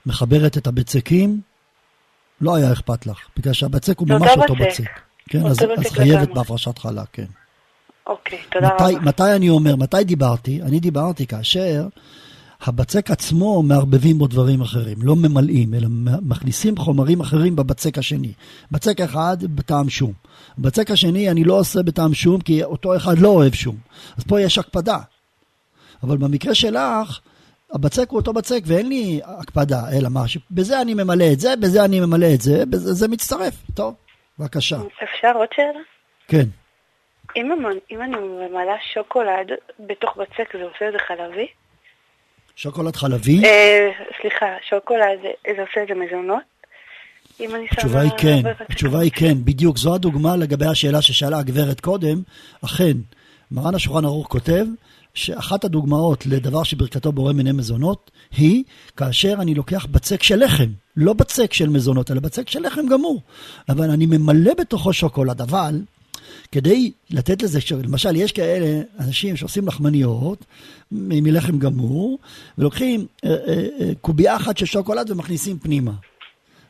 מחברת 0.07 0.57
את 0.59 0.67
הבצקים? 0.67 1.41
לא 2.41 2.55
היה 2.55 2.73
אכפת 2.73 3.07
לך, 3.07 3.19
בגלל 3.37 3.53
שהבצק 3.53 3.99
הוא 3.99 4.09
זה 4.09 4.15
ממש 4.15 4.31
אותו 4.37 4.55
בצק. 4.55 4.91
כן, 5.29 5.47
אז, 5.47 5.59
אז 5.79 5.93
חייבת. 5.93 6.35
בהפרשת 6.35 6.79
חלה, 6.79 7.05
כן. 7.13 7.25
אוקיי, 8.07 8.39
תודה 8.53 8.71
מתי, 8.75 8.95
רבה. 8.95 9.05
מתי 9.05 9.33
אני 9.37 9.49
אומר, 9.49 9.77
מתי 9.77 10.05
דיברתי? 10.05 10.63
אני 10.63 10.81
דיברתי 10.81 11.27
כאשר 11.27 11.87
הבצק 12.61 13.11
עצמו 13.11 13.63
מערבבים 13.63 14.19
בו 14.19 14.27
דברים 14.27 14.61
אחרים, 14.61 14.97
לא 15.03 15.17
ממלאים, 15.17 15.75
אלא 15.75 15.89
מכניסים 16.23 16.77
חומרים 16.77 17.21
אחרים 17.21 17.57
בבצק 17.57 17.99
השני. 17.99 18.33
בצק 18.71 19.01
אחד 19.01 19.37
בטעם 19.43 19.89
שום. 19.89 20.13
בצק 20.59 20.91
השני 20.91 21.31
אני 21.31 21.45
לא 21.45 21.59
עושה 21.59 21.83
בטעם 21.83 22.15
שום, 22.15 22.41
כי 22.41 22.63
אותו 22.63 22.97
אחד 22.97 23.19
לא 23.19 23.29
אוהב 23.29 23.55
שום. 23.55 23.77
אז 24.17 24.25
פה 24.25 24.41
יש 24.41 24.59
הקפדה. 24.59 24.99
אבל 26.03 26.17
במקרה 26.17 26.55
שלך, 26.55 27.19
הבצק 27.73 28.11
הוא 28.11 28.19
אותו 28.19 28.33
בצק 28.33 28.61
ואין 28.67 28.89
לי 28.89 29.21
הקפדה, 29.25 29.81
אלא 29.99 30.09
מה, 30.09 30.23
בזה 30.51 30.81
אני 30.81 30.95
ממלא 30.95 31.25
את 31.33 31.41
זה, 31.41 31.57
בזה 31.57 31.85
אני 31.85 32.01
ממלא 32.01 32.27
את 32.35 32.41
זה, 32.41 32.67
בזה, 32.67 32.93
זה 32.93 33.09
מצטרף. 33.09 33.55
טוב, 33.75 33.95
בבקשה. 34.39 34.77
אפשר 35.03 35.33
עוד 35.35 35.49
שאלה? 35.55 35.81
כן. 36.29 36.45
אם, 37.37 37.53
אם 37.91 38.03
אני 38.03 38.17
ממלאה 38.17 38.77
שוקולד 38.95 39.51
בתוך 39.81 40.17
בצק, 40.17 40.57
זה 40.57 40.63
עושה 40.63 40.89
את 40.89 40.93
זה 40.93 40.99
חלבי? 40.99 41.47
שוקולד 42.57 42.97
חלבי? 42.97 43.45
אה, 43.45 43.91
סליחה, 44.21 44.47
שוקולד, 44.69 45.19
זה 45.57 45.63
עושה 45.63 45.83
את 45.83 45.89
זה 45.89 45.95
מזונות? 45.95 46.43
התשובה 47.73 48.01
היא 48.01 48.11
כן, 48.19 48.43
התשובה 48.71 49.01
היא 49.01 49.11
כן, 49.15 49.35
בדיוק. 49.45 49.77
זו 49.77 49.95
הדוגמה 49.95 50.37
לגבי 50.37 50.67
השאלה 50.67 51.03
ששאלה 51.03 51.39
הגברת 51.39 51.81
קודם. 51.81 52.23
אכן, 52.65 52.93
מרן 53.51 53.75
השולחן 53.75 54.05
ערוך 54.05 54.27
כותב 54.27 54.65
שאחת 55.19 55.65
הדוגמאות 55.65 56.27
לדבר 56.27 56.63
שברכתו 56.63 57.13
בורא 57.13 57.33
מיני 57.33 57.53
מזונות 57.53 58.11
היא 58.37 58.65
כאשר 58.97 59.35
אני 59.41 59.55
לוקח 59.55 59.87
בצק 59.91 60.23
של 60.23 60.45
לחם, 60.45 60.71
לא 60.97 61.13
בצק 61.13 61.53
של 61.53 61.69
מזונות, 61.69 62.11
אלא 62.11 62.21
בצק 62.21 62.49
של 62.49 62.67
לחם 62.67 62.87
גמור. 62.87 63.23
אבל 63.69 63.91
אני 63.91 64.07
ממלא 64.07 64.55
בתוכו 64.55 64.93
שוקולד, 64.93 65.41
אבל 65.41 65.81
כדי 66.53 66.93
לתת 67.11 67.43
לזה, 67.43 67.59
למשל, 67.85 68.17
יש 68.17 68.33
כאלה 68.33 68.83
אנשים 69.01 69.37
שעושים 69.37 69.67
לחמניות 69.67 70.45
מלחם 70.93 71.59
גמור, 71.59 72.19
ולוקחים 72.59 73.07
אה, 73.25 73.31
אה, 73.31 73.67
אה, 73.81 73.91
קובייה 74.01 74.37
אחת 74.37 74.59
של 74.59 74.67
שוקולד 74.67 75.11
ומכניסים 75.11 75.59
פנימה. 75.59 75.93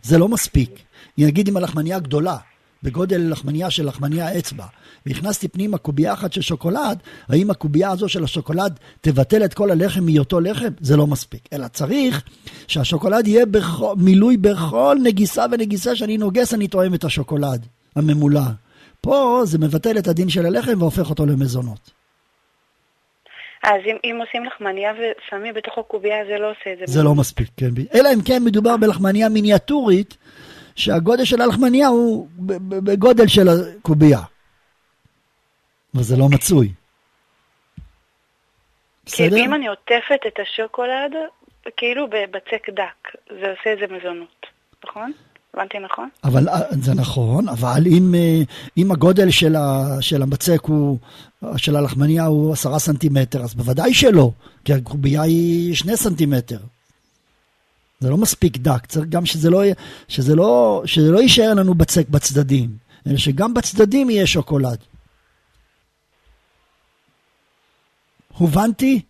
זה 0.03 0.19
לא 0.19 0.29
מספיק. 0.29 0.71
נגיד 1.19 1.49
אם 1.49 1.57
הלחמניה 1.57 1.99
גדולה, 1.99 2.37
בגודל 2.83 3.31
לחמניה 3.31 3.71
של 3.71 3.87
לחמניה 3.87 4.39
אצבע, 4.39 4.67
והכנסתי 5.07 5.49
פנימה 5.49 5.79
קובייה 5.79 6.13
אחת 6.13 6.33
של 6.33 6.41
שוקולד, 6.41 6.99
האם 7.29 7.51
הקובייה 7.51 7.91
הזו 7.91 8.09
של 8.09 8.25
השוקולד 8.25 8.79
תבטל 9.01 9.45
את 9.45 9.55
כל 9.55 9.71
הלחם 9.71 10.05
מהיותו 10.05 10.41
לחם? 10.41 10.69
זה 10.81 10.97
לא 10.97 11.07
מספיק. 11.07 11.49
אלא 11.53 11.69
צריך 11.69 12.23
שהשוקולד 12.69 13.27
יהיה 13.27 13.47
בכל, 13.47 13.95
מילוי 13.97 14.37
בכל 14.37 14.97
נגיסה 15.03 15.45
ונגיסה 15.53 15.97
שאני 15.97 16.19
נוגס, 16.19 16.55
אני 16.55 16.69
טועם 16.69 16.95
את 16.95 17.05
השוקולד 17.05 17.67
הממולא. 17.97 18.41
פה 19.01 19.41
זה 19.45 19.59
מבטל 19.59 19.99
את 19.99 20.09
הדין 20.09 20.29
של 20.29 20.47
הלחם 20.47 20.83
והופך 20.83 21.11
אותו 21.11 21.27
למזונות. 21.27 21.91
אז 23.63 23.81
אם, 23.87 23.97
אם 24.05 24.19
עושים 24.27 24.45
לחמניה 24.45 24.93
ושמים 24.93 25.55
בתוך 25.55 25.79
הקובייה, 25.79 26.17
זה 26.25 26.39
לא 26.39 26.51
עושה 26.51 26.73
את 26.73 26.79
זה. 26.79 26.93
זה 26.93 27.03
לא 27.03 27.15
מספיק, 27.15 27.49
כן. 27.57 27.71
אלא 27.95 28.09
אם 28.15 28.21
כן 28.25 28.45
מדובר 28.45 28.77
בלחמניה 28.77 29.29
מיניאטורית, 29.29 30.17
שהגודל 30.77 31.25
של 31.25 31.41
הלחמניה 31.41 31.89
הוא 31.89 32.29
בגודל 32.69 33.27
של 33.27 33.49
הקובייה. 33.49 34.21
וזה 35.99 36.17
לא 36.17 36.29
מצוי. 36.29 36.73
כי 39.07 39.29
בסדר? 39.29 39.37
אם 39.37 39.55
אני 39.55 39.67
עוטפת 39.67 40.21
את 40.27 40.39
השוקולד, 40.43 41.13
כאילו 41.77 42.07
בבצק 42.07 42.71
דק, 42.71 43.21
זה 43.31 43.51
עושה 43.51 43.73
את 43.73 43.79
זה 43.79 43.95
מזונות, 43.97 44.47
נכון? 44.85 45.13
הבנתי 45.55 45.79
נכון? 45.79 46.09
אבל 46.25 46.49
אה, 46.49 46.61
זה 46.71 46.95
נכון, 46.95 47.49
אבל 47.49 47.83
אם, 47.87 48.15
אה, 48.15 48.41
אם 48.77 48.93
הגודל 48.93 49.31
של, 49.31 49.57
ה, 49.57 49.97
של 50.01 50.23
הבצק 50.23 50.61
הוא, 50.63 50.99
של 51.57 51.77
הלחמניה 51.77 52.25
הוא 52.25 52.53
עשרה 52.53 52.79
סנטימטר, 52.79 53.43
אז 53.43 53.55
בוודאי 53.55 53.95
שלא, 53.95 54.31
כי 54.65 54.73
הקובייה 54.73 55.23
היא 55.23 55.75
שני 55.75 55.97
סנטימטר. 55.97 56.59
זה 58.01 58.11
לא 58.11 58.17
מספיק 58.17 58.57
דק, 58.57 58.87
צריך 58.87 59.07
גם 59.09 59.27
שזה 59.27 59.51
לא, 59.51 59.63
שזה 60.09 60.35
לא, 60.35 60.83
שזה 60.85 61.11
לא 61.11 61.19
יישאר 61.19 61.55
לנו 61.55 61.75
בצק 61.75 62.09
בצדדים, 62.09 62.71
אלא 63.07 63.17
שגם 63.17 63.55
בצדדים 63.55 64.11
יהיה 64.11 64.27
שוקולד. 64.27 64.79
הובנתי? 68.39 69.03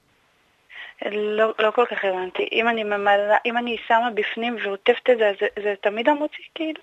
לא, 1.12 1.54
לא 1.58 1.70
כל 1.74 1.84
כך 1.90 1.96
הבנתי. 2.04 2.48
אם 2.52 2.68
אני 2.68 2.84
ממלאה, 2.84 3.36
אם 3.46 3.58
אני 3.58 3.76
שמה 3.88 4.10
בפנים 4.14 4.56
ועוטפת 4.64 5.10
את 5.12 5.18
זה, 5.18 5.32
זה, 5.40 5.46
זה 5.62 5.74
תמיד 5.82 6.08
המוציא 6.08 6.44
כאילו? 6.54 6.80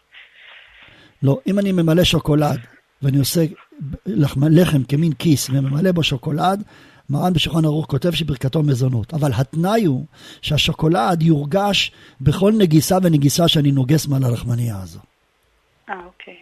לא, 1.24 1.38
אם 1.48 1.60
אני 1.60 1.72
ממלא 1.72 2.04
שוקולד 2.04 2.60
ואני 3.02 3.18
עושה 3.18 3.42
לחם, 4.06 4.40
לחם 4.52 4.84
כמין 4.84 5.14
כיס 5.14 5.50
וממלא 5.50 5.92
בו 5.92 6.04
שוקולד, 6.04 6.64
מרן 7.10 7.34
בשולחן 7.34 7.66
ערוך 7.66 7.86
כותב 7.86 8.12
שברכתו 8.12 8.64
מזונות. 8.64 9.14
אבל 9.14 9.32
התנאי 9.36 9.86
הוא 9.86 10.06
שהשוקולד 10.42 11.22
יורגש 11.22 11.92
בכל 12.22 12.52
נגיסה 12.58 12.98
ונגיסה 13.04 13.48
שאני 13.48 13.72
נוגס 13.72 14.08
מעל 14.08 14.24
הלחמניה 14.24 14.76
הזו. 14.84 15.00
אה, 15.90 15.96
אוקיי. 16.06 16.38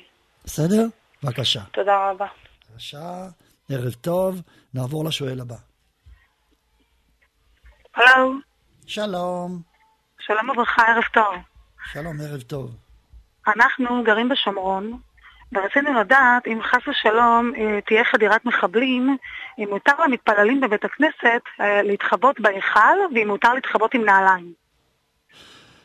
בסדר? 0.46 0.86
בבקשה. 1.24 1.62
תודה 1.72 2.10
רבה. 2.10 2.28
בבקשה, 2.70 3.28
ערב 3.70 3.94
טוב, 3.94 4.42
נעבור 4.74 5.06
לשואל 5.06 5.42
הבא. 5.42 5.56
הלו, 7.96 8.34
שלום. 8.86 9.62
שלום 10.20 10.50
וברכה, 10.50 10.84
ערב 10.88 11.04
טוב. 11.14 11.36
שלום, 11.92 12.22
ערב 12.22 12.42
טוב. 12.42 12.76
אנחנו 13.48 14.04
גרים 14.04 14.30
בשומרון, 14.30 15.00
ורצינו 15.52 15.94
לדעת 16.00 16.48
אם 16.48 16.60
חס 16.64 16.88
ושלום 16.88 17.52
אה, 17.58 17.80
תהיה 17.82 18.04
חדירת 18.04 18.46
מחבלים, 18.46 19.18
אם 19.60 19.68
מותר 19.70 19.92
למתפללים 20.08 20.62
בבית 20.62 20.86
הכנסת 20.86 21.42
אה, 21.62 21.82
להתחבות 21.84 22.40
בהיכל, 22.40 22.98
ואם 23.16 23.28
מותר 23.28 23.54
להתחבות 23.54 23.94
עם 23.94 24.06
נעליים. 24.06 24.54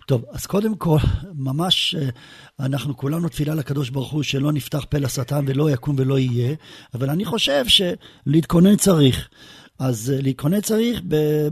טוב, 0.06 0.24
אז 0.32 0.46
קודם 0.46 0.76
כל, 0.76 0.96
ממש 1.34 1.94
אה, 1.94 2.66
אנחנו 2.66 2.96
כולנו 2.96 3.28
תפילה 3.28 3.54
לקדוש 3.54 3.90
ברוך 3.90 4.10
הוא 4.10 4.22
שלא 4.22 4.52
נפתח 4.52 4.84
פה 4.84 4.98
לשטן 4.98 5.44
ולא 5.46 5.70
יקום 5.70 5.96
ולא 5.98 6.18
יהיה, 6.18 6.54
אבל 6.94 7.10
אני 7.10 7.24
חושב 7.24 7.64
שלהתכונן 7.66 8.76
צריך. 8.76 9.28
אז 9.78 10.12
אה, 10.14 10.22
להתכונן 10.22 10.60
צריך 10.60 11.00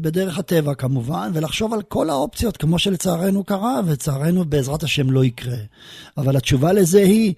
בדרך 0.00 0.38
הטבע 0.38 0.74
כמובן, 0.74 1.30
ולחשוב 1.34 1.72
על 1.74 1.82
כל 1.82 2.10
האופציות, 2.10 2.56
כמו 2.56 2.78
שלצערנו 2.78 3.44
קרה, 3.44 3.80
ולצערנו 3.86 4.44
בעזרת 4.44 4.82
השם 4.82 5.10
לא 5.10 5.24
יקרה. 5.24 5.56
אבל 6.16 6.36
התשובה 6.36 6.72
לזה 6.72 6.98
היא, 6.98 7.34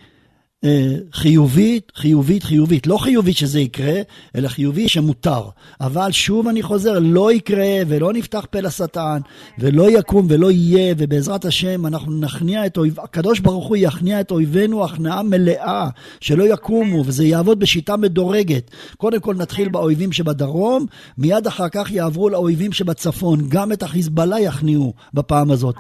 חיובית, 1.13 1.93
חיובית, 1.95 2.43
חיובית. 2.43 2.87
לא 2.87 2.97
חיובית 2.97 3.37
שזה 3.37 3.61
יקרה, 3.61 4.01
אלא 4.37 4.49
חיובי 4.49 4.89
שמותר. 4.89 5.43
אבל 5.81 6.13
שוב 6.13 6.49
אני 6.49 6.63
חוזר, 6.63 6.99
לא 6.99 7.33
יקרה 7.33 7.67
ולא 7.87 8.13
נפתח 8.13 8.47
פה 8.51 8.61
לשטן, 8.61 9.19
ולא 9.59 9.99
יקום 9.99 10.27
ולא 10.31 10.51
יהיה, 10.51 10.95
ובעזרת 10.99 11.45
השם 11.45 11.87
אנחנו 11.87 12.21
נכניע 12.21 12.67
את 12.67 12.77
אויב... 12.77 13.01
הקדוש 13.01 13.41
ברוך 13.41 13.67
הוא 13.67 13.77
יכניע 13.81 14.21
את 14.21 14.31
אויבינו 14.31 14.85
הכנעה 14.85 15.23
מלאה, 15.23 15.89
שלא 16.21 16.53
יקומו, 16.53 17.03
וזה 17.07 17.25
יעבוד 17.25 17.59
בשיטה 17.61 17.97
מדורגת. 17.97 18.71
קודם 18.97 19.21
כל 19.21 19.35
נתחיל 19.35 19.69
באויבים 19.69 20.13
שבדרום, 20.13 20.87
מיד 21.19 21.47
אחר 21.47 21.69
כך 21.69 21.91
יעברו 21.91 22.29
לאויבים 22.29 22.73
שבצפון. 22.73 23.49
גם 23.49 23.73
את 23.73 23.83
החיזבאללה 23.83 24.41
יכניעו 24.41 24.93
בפעם 25.15 25.51
הזאת. 25.51 25.77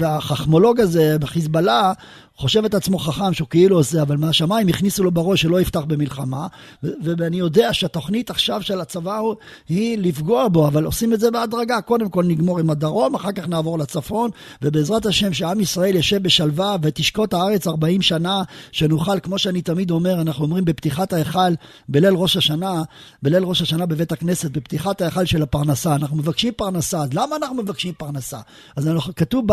והחכמולוג 0.00 0.80
הזה 0.80 1.18
בחיזבאללה, 1.18 1.92
חושב 2.38 2.64
את 2.64 2.74
עצמו 2.74 2.98
חכם 2.98 3.34
שהוא 3.34 3.48
כאילו 3.48 3.76
עושה, 3.76 4.02
אבל 4.02 4.16
מהשמיים 4.16 4.68
הכניסו 4.68 5.04
לו 5.04 5.10
בראש 5.10 5.42
שלא 5.42 5.60
יפתח 5.60 5.80
במלחמה, 5.80 6.46
ואני 6.82 7.36
יודע 7.36 7.72
שהתוכנית 7.72 8.30
עכשיו 8.30 8.62
של 8.62 8.80
הצבא 8.80 9.20
היא 9.68 9.98
לפגוע 9.98 10.48
בו, 10.48 10.66
אבל 10.66 10.84
עושים 10.84 11.12
את 11.12 11.20
זה 11.20 11.30
בהדרגה. 11.30 11.80
קודם 11.80 12.08
כל 12.08 12.24
נגמור 12.24 12.58
עם 12.58 12.70
הדרום, 12.70 13.14
אחר 13.14 13.32
כך 13.32 13.48
נעבור 13.48 13.78
לצפון, 13.78 14.30
ובעזרת 14.62 15.06
השם 15.06 15.32
שעם 15.32 15.60
ישראל 15.60 15.96
ישב 15.96 16.22
בשלווה 16.22 16.76
ותשקוט 16.82 17.34
הארץ 17.34 17.66
40 17.66 18.02
שנה, 18.02 18.42
שנוכל, 18.72 19.20
כמו 19.20 19.38
שאני 19.38 19.62
תמיד 19.62 19.90
אומר, 19.90 20.20
אנחנו 20.20 20.44
אומרים 20.44 20.64
בפתיחת 20.64 21.12
ההיכל, 21.12 21.54
בליל 21.88 22.14
ראש 22.14 22.36
השנה, 22.36 22.82
בליל 23.22 23.44
ראש 23.44 23.62
השנה 23.62 23.86
בבית 23.86 24.12
הכנסת, 24.12 24.50
בפתיחת 24.50 25.00
ההיכל 25.00 25.24
של 25.24 25.42
הפרנסה, 25.42 25.94
אנחנו 25.94 26.16
מבקשים 26.16 26.52
פרנסה. 26.56 27.02
אז 27.02 27.14
למה 27.14 27.36
אנחנו 27.36 27.56
מבקשים 27.56 27.92
פרנסה? 27.98 28.38
אז 28.76 28.88
אנחנו, 28.88 29.14
כתוב 29.14 29.44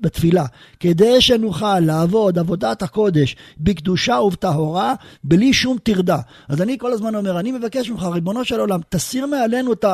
בתפילה, 0.00 0.46
כדי 0.80 1.20
שנוכל 1.20 1.80
לעבור 1.80 2.19
לעבוד 2.20 2.38
עבודת 2.38 2.82
הקודש 2.82 3.36
בקדושה 3.58 4.14
ובטהורה, 4.14 4.94
בלי 5.24 5.52
שום 5.52 5.76
טרדה. 5.82 6.18
אז 6.48 6.62
אני 6.62 6.78
כל 6.78 6.92
הזמן 6.92 7.14
אומר, 7.14 7.40
אני 7.40 7.52
מבקש 7.52 7.90
ממך, 7.90 8.02
ריבונו 8.02 8.44
של 8.44 8.60
עולם, 8.60 8.80
תסיר 8.88 9.26
מעלינו 9.26 9.72
את 9.72 9.84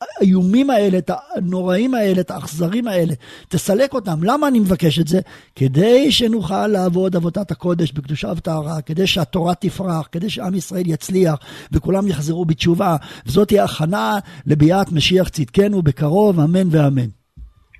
האיומים 0.00 0.70
האלה, 0.70 0.98
את 0.98 1.10
הנוראים 1.34 1.94
האלה, 1.94 2.20
את 2.20 2.30
האכזרים 2.30 2.88
האלה, 2.88 3.14
תסלק 3.48 3.94
אותם. 3.94 4.22
למה 4.22 4.48
אני 4.48 4.60
מבקש 4.60 4.98
את 4.98 5.08
זה? 5.08 5.20
כדי 5.56 6.12
שנוכל 6.12 6.66
לעבוד 6.66 7.16
עבודת 7.16 7.50
הקודש 7.50 7.92
בקדושה 7.92 8.32
וטהרה, 8.36 8.80
כדי 8.80 9.06
שהתורה 9.06 9.54
תפרח, 9.54 10.08
כדי 10.12 10.30
שעם 10.30 10.54
ישראל 10.54 10.86
יצליח 10.86 11.34
וכולם 11.72 12.08
יחזרו 12.08 12.44
בתשובה. 12.44 12.96
וזאת 13.26 13.48
תהיה 13.48 13.64
הכנה 13.64 14.18
לביאת 14.46 14.92
משיח 14.92 15.28
צדקנו 15.28 15.82
בקרוב, 15.82 16.40
אמן 16.40 16.68
ואמן. 16.70 17.15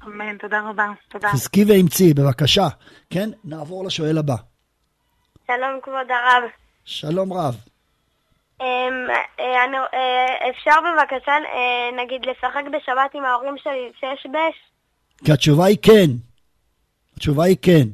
אמן, 0.07 0.37
תודה 0.39 0.61
רבה. 0.71 0.87
תודה. 1.09 1.29
חזקי 1.29 1.65
ואמצי, 1.65 2.15
בבקשה. 2.15 2.69
כן, 3.11 3.31
נעבור 3.45 3.85
לשואל 3.85 4.19
הבא. 4.19 4.37
שלום, 5.47 5.81
כבוד 5.83 6.11
הרב. 6.11 6.43
שלום 6.85 7.33
רב. 7.33 7.57
אמ, 8.61 8.67
אה, 9.41 9.45
אה, 9.95 10.51
אפשר 10.51 10.71
בבקשה, 10.81 11.33
אה, 11.33 12.05
נגיד, 12.05 12.21
לשחק 12.23 12.63
בשבת 12.73 13.15
עם 13.15 13.25
ההורים 13.25 13.55
שלי 13.63 13.93
שש 14.01 14.27
בש? 14.27 14.57
כי 15.25 15.33
התשובה 15.33 15.65
היא 15.65 15.79
כן. 15.83 16.11
התשובה 17.17 17.45
היא 17.45 17.57
כן. 17.63 17.89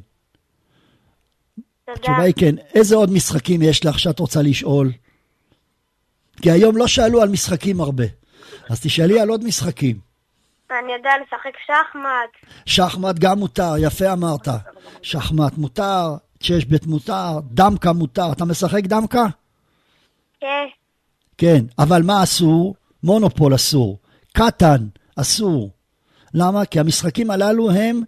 תודה. 1.85 1.99
התשובה 1.99 2.21
היא 2.21 2.33
כן. 2.39 2.55
איזה 2.75 2.95
עוד 2.95 3.11
משחקים 3.11 3.61
יש 3.61 3.85
לך 3.85 3.99
שאת 3.99 4.19
רוצה 4.19 4.41
לשאול? 4.41 4.91
כי 6.41 6.51
היום 6.51 6.77
לא 6.77 6.87
שאלו 6.87 7.21
על 7.21 7.29
משחקים 7.29 7.81
הרבה. 7.81 8.05
אז 8.69 8.81
תשאלי 8.81 9.19
על 9.19 9.29
עוד 9.29 9.43
משחקים. 9.43 10.12
אני 10.79 10.93
יודע 10.93 11.09
לשחק 11.25 11.57
שחמט. 11.65 12.51
שחמט 12.65 13.19
גם 13.19 13.39
מותר, 13.39 13.73
יפה 13.77 14.13
אמרת. 14.13 14.47
שחמט 15.01 15.57
מותר, 15.57 16.15
צ'ש 16.39 16.65
בית 16.65 16.85
מותר, 16.85 17.39
דמקה 17.43 17.93
מותר. 17.93 18.31
אתה 18.31 18.45
משחק 18.45 18.83
דמקה? 18.83 19.25
כן. 20.39 20.65
כן, 21.37 21.65
אבל 21.79 22.01
מה 22.03 22.23
אסור? 22.23 22.75
מונופול 23.03 23.55
אסור. 23.55 23.99
קטן 24.33 24.87
אסור. 25.15 25.69
למה? 26.33 26.65
כי 26.65 26.79
המשחקים 26.79 27.31
הללו 27.31 27.71
הם 27.71 28.01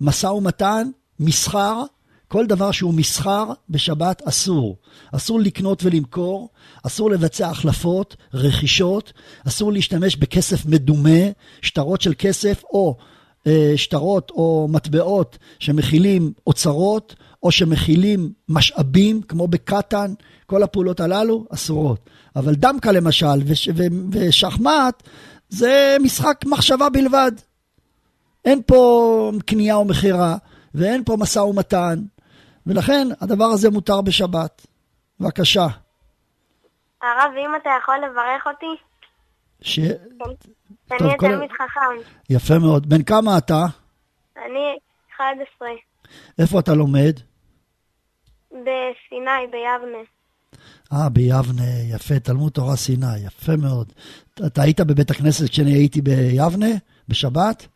משא 0.00 0.26
ומתן, 0.26 0.88
מסחר, 1.20 1.82
כל 2.28 2.46
דבר 2.46 2.70
שהוא 2.70 2.94
מסחר 2.94 3.44
בשבת 3.70 4.22
אסור. 4.22 4.76
אסור 5.12 5.40
לקנות 5.40 5.84
ולמכור, 5.84 6.48
אסור 6.86 7.10
לבצע 7.10 7.50
החלפות, 7.50 8.16
רכישות, 8.34 9.12
אסור 9.48 9.72
להשתמש 9.72 10.16
בכסף 10.16 10.66
מדומה, 10.66 11.30
שטרות 11.62 12.00
של 12.00 12.12
כסף 12.18 12.62
או 12.64 12.96
אה, 13.46 13.72
שטרות 13.76 14.30
או 14.30 14.68
מטבעות 14.70 15.38
שמכילים 15.58 16.32
אוצרות 16.46 17.14
או 17.42 17.50
שמכילים 17.50 18.32
משאבים 18.48 19.22
כמו 19.22 19.48
בקטן, 19.48 20.14
כל 20.46 20.62
הפעולות 20.62 21.00
הללו 21.00 21.46
אסורות. 21.50 22.10
אבל 22.36 22.54
דמקה 22.54 22.92
למשל 22.92 23.42
וש, 23.46 23.68
ו, 23.76 23.82
ושחמט 24.10 25.02
זה 25.48 25.96
משחק 26.00 26.44
מחשבה 26.46 26.88
בלבד. 26.88 27.32
אין 28.44 28.62
פה 28.66 29.32
קנייה 29.46 29.74
או 29.74 29.84
מכירה 29.84 30.36
ואין 30.74 31.04
פה 31.04 31.16
משא 31.16 31.38
ומתן 31.38 32.02
ולכן 32.66 33.08
הדבר 33.20 33.44
הזה 33.44 33.70
מותר 33.70 34.00
בשבת. 34.00 34.66
בבקשה. 35.20 35.66
הרב, 37.02 37.32
אם 37.38 37.50
אתה 37.62 37.70
יכול 37.82 37.96
לברך 37.96 38.46
אותי? 38.46 38.82
ש... 39.60 39.78
אני 39.78 41.06
אהיה 41.06 41.16
תלמיד 41.18 41.50
חכם. 41.52 42.10
יפה 42.30 42.58
מאוד. 42.58 42.88
בן 42.88 43.02
כמה 43.02 43.38
אתה? 43.38 43.64
אני 44.36 44.78
11. 45.16 45.68
איפה 46.38 46.60
אתה 46.60 46.74
לומד? 46.74 47.12
בסיני, 48.50 49.46
ביבנה. 49.50 49.98
אה, 50.92 51.08
ביבנה, 51.08 51.94
יפה, 51.94 52.18
תלמוד 52.18 52.52
תורה 52.52 52.76
סיני, 52.76 53.18
יפה 53.26 53.56
מאוד. 53.56 53.92
אתה 54.46 54.62
היית 54.62 54.80
בבית 54.80 55.10
הכנסת 55.10 55.50
כשאני 55.50 55.72
הייתי 55.72 56.00
ביבנה, 56.02 56.66
בשבת? 57.08 57.66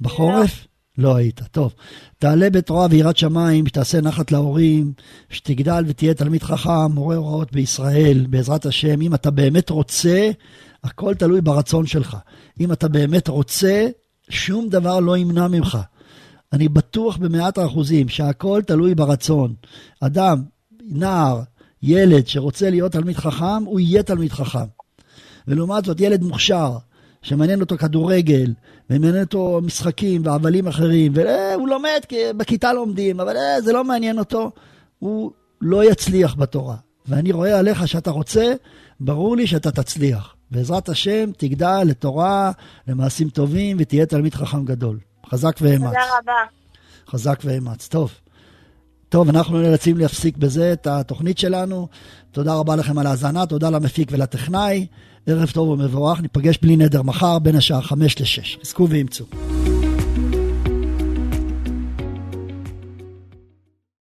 בחורף? 0.00 0.66
לא 0.98 1.16
היית. 1.16 1.40
טוב, 1.50 1.74
תעלה 2.18 2.50
בתורה 2.50 2.86
ויראת 2.90 3.16
שמיים, 3.16 3.66
שתעשה 3.66 4.00
נחת 4.00 4.32
להורים, 4.32 4.92
שתגדל 5.30 5.84
ותהיה 5.86 6.14
תלמיד 6.14 6.42
חכם, 6.42 6.92
מורה 6.92 7.16
הוראות 7.16 7.52
בישראל, 7.52 8.26
בעזרת 8.30 8.66
השם. 8.66 9.00
אם 9.00 9.14
אתה 9.14 9.30
באמת 9.30 9.70
רוצה, 9.70 10.30
הכל 10.84 11.14
תלוי 11.14 11.40
ברצון 11.40 11.86
שלך. 11.86 12.16
אם 12.60 12.72
אתה 12.72 12.88
באמת 12.88 13.28
רוצה, 13.28 13.88
שום 14.30 14.68
דבר 14.68 15.00
לא 15.00 15.16
ימנע 15.16 15.48
ממך. 15.48 15.78
אני 16.52 16.68
בטוח 16.68 17.16
במאת 17.16 17.58
האחוזים 17.58 18.08
שהכל 18.08 18.62
תלוי 18.66 18.94
ברצון. 18.94 19.54
אדם, 20.00 20.42
נער, 20.82 21.40
ילד 21.82 22.26
שרוצה 22.26 22.70
להיות 22.70 22.92
תלמיד 22.92 23.16
חכם, 23.16 23.64
הוא 23.64 23.80
יהיה 23.80 24.02
תלמיד 24.02 24.32
חכם. 24.32 24.66
ולעומת 25.48 25.84
זאת, 25.84 26.00
ילד 26.00 26.22
מוכשר, 26.22 26.76
שמעניין 27.22 27.60
אותו 27.60 27.78
כדורגל, 27.78 28.52
ומעניין 28.90 29.24
אותו 29.24 29.60
משחקים 29.62 30.22
והבלים 30.24 30.66
אחרים, 30.66 31.12
והוא 31.14 31.68
לומד, 31.68 32.00
כי 32.08 32.16
בכיתה 32.36 32.72
לומדים, 32.72 33.20
אבל 33.20 33.36
אה, 33.36 33.60
זה 33.60 33.72
לא 33.72 33.84
מעניין 33.84 34.18
אותו, 34.18 34.50
הוא 34.98 35.30
לא 35.60 35.90
יצליח 35.90 36.34
בתורה. 36.34 36.76
ואני 37.06 37.32
רואה 37.32 37.58
עליך 37.58 37.88
שאתה 37.88 38.10
רוצה, 38.10 38.52
ברור 39.00 39.36
לי 39.36 39.46
שאתה 39.46 39.70
תצליח. 39.70 40.34
בעזרת 40.50 40.88
השם 40.88 41.30
תגדל 41.36 41.82
לתורה, 41.86 42.52
למעשים 42.88 43.28
טובים, 43.28 43.76
ותהיה 43.80 44.06
תלמיד 44.06 44.34
חכם 44.34 44.64
גדול. 44.64 44.98
חזק 45.26 45.56
ואמץ. 45.60 45.84
תודה 45.84 46.04
רבה. 46.18 46.32
חזק 47.08 47.40
ואמץ. 47.44 47.88
טוב. 47.88 48.12
טוב, 49.08 49.28
אנחנו 49.28 49.58
נאלצים 49.60 49.98
להפסיק 49.98 50.36
בזה 50.36 50.72
את 50.72 50.86
התוכנית 50.86 51.38
שלנו. 51.38 51.88
תודה 52.32 52.54
רבה 52.54 52.76
לכם 52.76 52.98
על 52.98 53.06
ההאזנה, 53.06 53.46
תודה 53.46 53.70
למפיק 53.70 54.08
ולטכנאי. 54.12 54.86
ערב 55.26 55.50
טוב 55.50 55.68
ומבורך, 55.68 56.20
ניפגש 56.20 56.58
בלי 56.62 56.76
נדר 56.76 57.02
מחר 57.02 57.38
בין 57.38 57.56
השעה 57.56 57.82
5 57.82 58.20
ל-6. 58.20 58.60
חזקו 58.60 58.88
ואימצו. 58.90 59.24